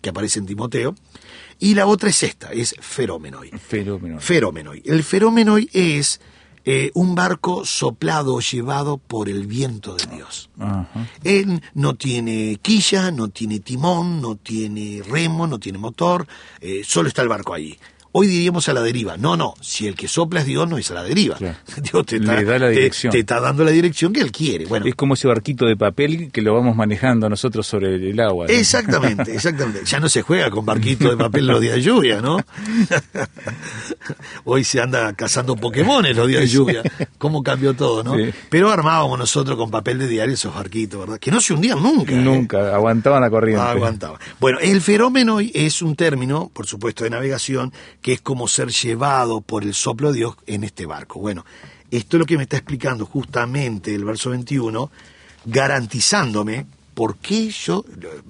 que 0.00 0.10
aparece 0.10 0.38
en 0.38 0.46
Timoteo. 0.46 0.94
Y 1.58 1.74
la 1.74 1.86
otra 1.86 2.08
es 2.08 2.22
esta, 2.22 2.52
es 2.52 2.74
feromenoi. 2.80 3.50
Feromenoi. 4.18 4.82
El 4.86 5.04
feromenoi 5.04 5.68
es 5.72 6.20
eh, 6.64 6.90
un 6.94 7.14
barco 7.14 7.64
soplado, 7.64 8.40
llevado 8.40 8.98
por 8.98 9.28
el 9.28 9.46
viento 9.46 9.94
de 9.94 10.06
Dios. 10.14 10.50
Él 11.24 11.62
no 11.74 11.94
tiene 11.94 12.58
quilla, 12.60 13.10
no 13.10 13.28
tiene 13.28 13.60
timón, 13.60 14.20
no 14.20 14.36
tiene 14.36 15.02
remo, 15.02 15.46
no 15.46 15.58
tiene 15.58 15.78
motor, 15.78 16.26
eh, 16.60 16.82
solo 16.84 17.08
está 17.08 17.22
el 17.22 17.28
barco 17.28 17.54
ahí. 17.54 17.78
Hoy 18.12 18.26
diríamos 18.26 18.68
a 18.68 18.72
la 18.72 18.82
deriva. 18.82 19.16
No, 19.16 19.36
no, 19.36 19.54
si 19.60 19.86
el 19.86 19.94
que 19.94 20.08
sopla 20.08 20.40
es 20.40 20.46
Dios, 20.46 20.68
no 20.68 20.78
es 20.78 20.90
a 20.90 20.94
la 20.94 21.04
deriva. 21.04 21.36
Dios 21.76 22.06
te 22.06 22.16
está, 22.16 22.42
da 22.42 22.58
la 22.58 22.68
dirección. 22.68 23.12
Te, 23.12 23.20
está 23.20 23.40
dando 23.40 23.62
la 23.62 23.70
dirección 23.70 24.12
que 24.12 24.20
Él 24.20 24.32
quiere. 24.32 24.66
Bueno, 24.66 24.86
es 24.86 24.96
como 24.96 25.14
ese 25.14 25.28
barquito 25.28 25.64
de 25.64 25.76
papel 25.76 26.30
que 26.32 26.42
lo 26.42 26.52
vamos 26.54 26.74
manejando 26.74 27.28
nosotros 27.28 27.66
sobre 27.68 28.10
el 28.10 28.18
agua. 28.18 28.46
Exactamente, 28.48 29.32
exactamente. 29.32 29.84
Ya 29.84 30.00
no 30.00 30.08
se 30.08 30.22
juega 30.22 30.50
con 30.50 30.66
barquito 30.66 31.08
de 31.08 31.16
papel 31.16 31.46
los 31.46 31.60
días 31.60 31.76
de 31.76 31.82
lluvia, 31.82 32.20
¿no? 32.20 32.38
Hoy 34.44 34.64
se 34.64 34.80
anda 34.80 35.12
cazando 35.12 35.54
Pokémon 35.54 36.04
los 36.12 36.26
días 36.26 36.40
de 36.40 36.48
lluvia. 36.48 36.82
¿Cómo 37.18 37.44
cambió 37.44 37.74
todo, 37.74 38.02
no? 38.02 38.16
Pero 38.48 38.70
armábamos 38.70 39.20
nosotros 39.20 39.56
con 39.56 39.70
papel 39.70 40.00
de 40.00 40.08
diario 40.08 40.34
esos 40.34 40.52
barquitos, 40.52 40.98
¿verdad? 40.98 41.18
Que 41.18 41.30
no 41.30 41.40
se 41.40 41.54
hundían 41.54 41.80
nunca. 41.80 42.12
¿eh? 42.12 42.16
Nunca, 42.16 42.74
aguantaban 42.74 43.20
la 43.20 43.30
corriente. 43.30 43.62
aguantaban. 43.62 44.18
Bueno, 44.40 44.58
el 44.60 44.80
fenómeno 44.80 45.38
es 45.40 45.80
un 45.80 45.94
término, 45.94 46.50
por 46.52 46.66
supuesto, 46.66 47.04
de 47.04 47.10
navegación 47.10 47.72
que 48.02 48.12
es 48.12 48.20
como 48.20 48.48
ser 48.48 48.68
llevado 48.68 49.40
por 49.40 49.62
el 49.62 49.74
soplo 49.74 50.12
de 50.12 50.18
Dios 50.18 50.36
en 50.46 50.64
este 50.64 50.86
barco. 50.86 51.20
Bueno, 51.20 51.44
esto 51.90 52.16
es 52.16 52.18
lo 52.18 52.26
que 52.26 52.36
me 52.36 52.44
está 52.44 52.56
explicando 52.56 53.06
justamente 53.06 53.94
el 53.94 54.04
verso 54.04 54.30
21, 54.30 54.90
garantizándome, 55.44 56.66
¿por 56.94 57.16
qué 57.16 57.50
yo, 57.50 57.84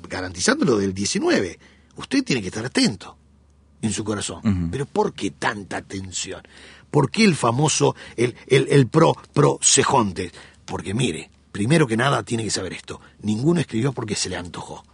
garantizándolo 0.09 0.77
del 0.79 0.95
19? 0.95 1.59
Usted 1.97 2.25
tiene 2.25 2.41
que 2.41 2.49
estar 2.49 2.65
atento 2.65 3.17
en 3.83 3.93
su 3.93 4.05
corazón. 4.05 4.71
Pero 4.71 4.87
¿por 4.87 5.13
qué 5.13 5.31
tanta 5.31 5.79
atención? 5.79 6.43
¿Por 6.91 7.11
qué 7.11 7.25
el 7.25 7.37
famoso, 7.37 7.95
el, 8.17 8.35
el, 8.47 8.67
el 8.71 8.87
pro, 8.89 9.15
pro 9.33 9.59
cejonte? 9.63 10.33
Porque 10.65 10.95
mire, 10.95 11.31
primero 11.53 11.87
que 11.87 11.97
nada 11.97 12.23
tiene 12.23 12.45
que 12.45 12.51
saber 12.51 12.73
esto. 12.73 13.01
Ninguno 13.23 13.61
escribió 13.61 13.93
porque 13.93 14.15
se 14.15 14.29
le 14.29 14.37
antojó. 14.37 14.85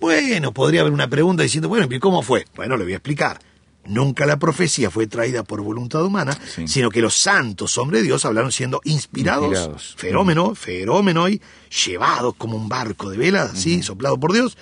Bueno, 0.00 0.52
podría 0.52 0.82
haber 0.82 0.92
una 0.92 1.08
pregunta 1.08 1.42
diciendo, 1.42 1.68
bueno, 1.68 1.86
¿y 1.90 1.98
cómo 1.98 2.22
fue? 2.22 2.46
Bueno, 2.54 2.76
le 2.76 2.84
voy 2.84 2.92
a 2.92 2.96
explicar. 2.96 3.40
Nunca 3.88 4.26
la 4.26 4.38
profecía 4.38 4.90
fue 4.90 5.06
traída 5.06 5.42
por 5.42 5.62
voluntad 5.62 6.04
humana, 6.04 6.38
sino 6.66 6.90
que 6.90 7.00
los 7.00 7.14
santos 7.14 7.78
hombres 7.78 8.02
de 8.02 8.08
Dios 8.08 8.24
hablaron 8.24 8.52
siendo 8.52 8.80
inspirados, 8.84 9.94
fenómeno, 9.96 10.54
fenómeno 10.54 11.28
y 11.28 11.40
llevados 11.84 12.34
como 12.36 12.56
un 12.56 12.68
barco 12.68 13.10
de 13.10 13.18
vela, 13.18 13.44
así, 13.44 13.82
soplado 13.82 14.18
por 14.18 14.32
Dios, 14.32 14.56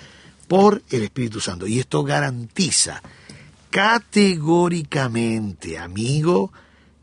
por 0.47 0.81
el 0.89 1.03
Espíritu 1.03 1.39
Santo. 1.39 1.67
Y 1.67 1.79
esto 1.79 2.03
garantiza 2.03 3.01
categóricamente, 3.69 5.77
amigo, 5.77 6.51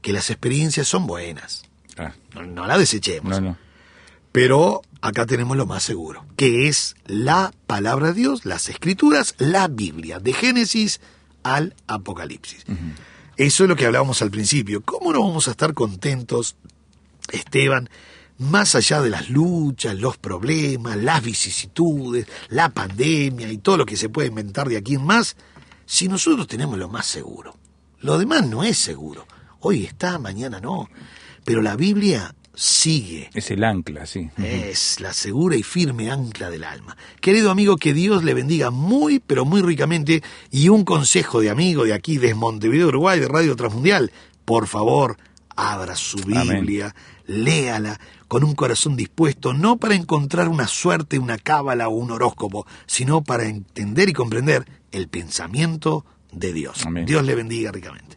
que 0.00 0.12
las 0.12 0.30
experiencias 0.30 0.88
son 0.88 1.06
buenas. 1.06 1.62
Ah. 1.98 2.12
No, 2.34 2.42
no, 2.44 2.66
la 2.66 2.78
desechemos. 2.78 3.40
Pero 4.32 4.82
acá 5.02 5.26
tenemos 5.26 5.56
lo 5.56 5.66
más 5.66 5.82
seguro, 5.82 6.24
que 6.36 6.68
es 6.68 6.96
la 7.04 7.52
palabra 7.66 8.08
de 8.08 8.14
Dios, 8.14 8.46
las 8.46 8.70
escrituras, 8.70 9.34
la 9.36 9.68
Biblia, 9.68 10.18
de 10.18 10.32
Génesis 10.32 11.00
al 11.42 11.74
Apocalipsis. 11.86 12.64
Eso 13.36 13.64
es 13.64 13.68
lo 13.68 13.76
que 13.76 13.86
hablábamos 13.86 14.22
al 14.22 14.30
principio. 14.30 14.82
¿Cómo 14.82 15.12
no 15.12 15.20
vamos 15.20 15.48
a 15.48 15.52
estar 15.52 15.74
contentos, 15.74 16.56
Esteban, 17.32 17.88
más 18.38 18.74
allá 18.74 19.00
de 19.00 19.10
las 19.10 19.30
luchas, 19.30 19.96
los 19.96 20.16
problemas, 20.18 20.96
las 20.96 21.22
vicisitudes, 21.22 22.26
la 22.48 22.70
pandemia 22.70 23.50
y 23.50 23.58
todo 23.58 23.78
lo 23.78 23.86
que 23.86 23.96
se 23.96 24.08
puede 24.08 24.28
inventar 24.28 24.68
de 24.68 24.76
aquí 24.76 24.94
en 24.94 25.04
más, 25.04 25.36
si 25.86 26.08
nosotros 26.08 26.46
tenemos 26.46 26.78
lo 26.78 26.88
más 26.88 27.06
seguro? 27.06 27.56
Lo 28.00 28.18
demás 28.18 28.46
no 28.46 28.64
es 28.64 28.78
seguro. 28.78 29.26
Hoy 29.60 29.84
está, 29.84 30.18
mañana 30.18 30.60
no. 30.60 30.88
Pero 31.44 31.62
la 31.62 31.76
Biblia 31.76 32.34
sigue. 32.54 33.30
Es 33.34 33.50
el 33.50 33.64
ancla, 33.64 34.06
sí. 34.06 34.30
Es 34.42 35.00
la 35.00 35.12
segura 35.12 35.56
y 35.56 35.62
firme 35.62 36.10
ancla 36.10 36.50
del 36.50 36.64
alma. 36.64 36.96
Querido 37.20 37.50
amigo, 37.50 37.76
que 37.76 37.94
Dios 37.94 38.24
le 38.24 38.34
bendiga 38.34 38.70
muy, 38.70 39.18
pero 39.20 39.44
muy 39.44 39.62
ricamente. 39.62 40.22
Y 40.50 40.68
un 40.68 40.84
consejo 40.84 41.40
de 41.40 41.50
amigo 41.50 41.84
de 41.84 41.94
aquí, 41.94 42.18
de 42.18 42.34
Montevideo, 42.34 42.88
Uruguay, 42.88 43.20
de 43.20 43.28
Radio 43.28 43.56
Transmundial. 43.56 44.12
Por 44.44 44.66
favor, 44.66 45.16
abra 45.56 45.96
su 45.96 46.18
Biblia, 46.18 46.94
léala 47.26 47.98
con 48.28 48.44
un 48.44 48.54
corazón 48.54 48.96
dispuesto, 48.96 49.52
no 49.52 49.76
para 49.76 49.94
encontrar 49.94 50.48
una 50.48 50.66
suerte, 50.66 51.18
una 51.18 51.36
cábala 51.36 51.88
o 51.88 51.92
un 51.92 52.12
horóscopo, 52.12 52.66
sino 52.86 53.22
para 53.22 53.44
entender 53.44 54.08
y 54.08 54.14
comprender 54.14 54.66
el 54.90 55.08
pensamiento 55.08 56.06
de 56.32 56.52
Dios. 56.54 56.82
Dios 57.04 57.24
le 57.24 57.34
bendiga 57.34 57.70
ricamente. 57.72 58.16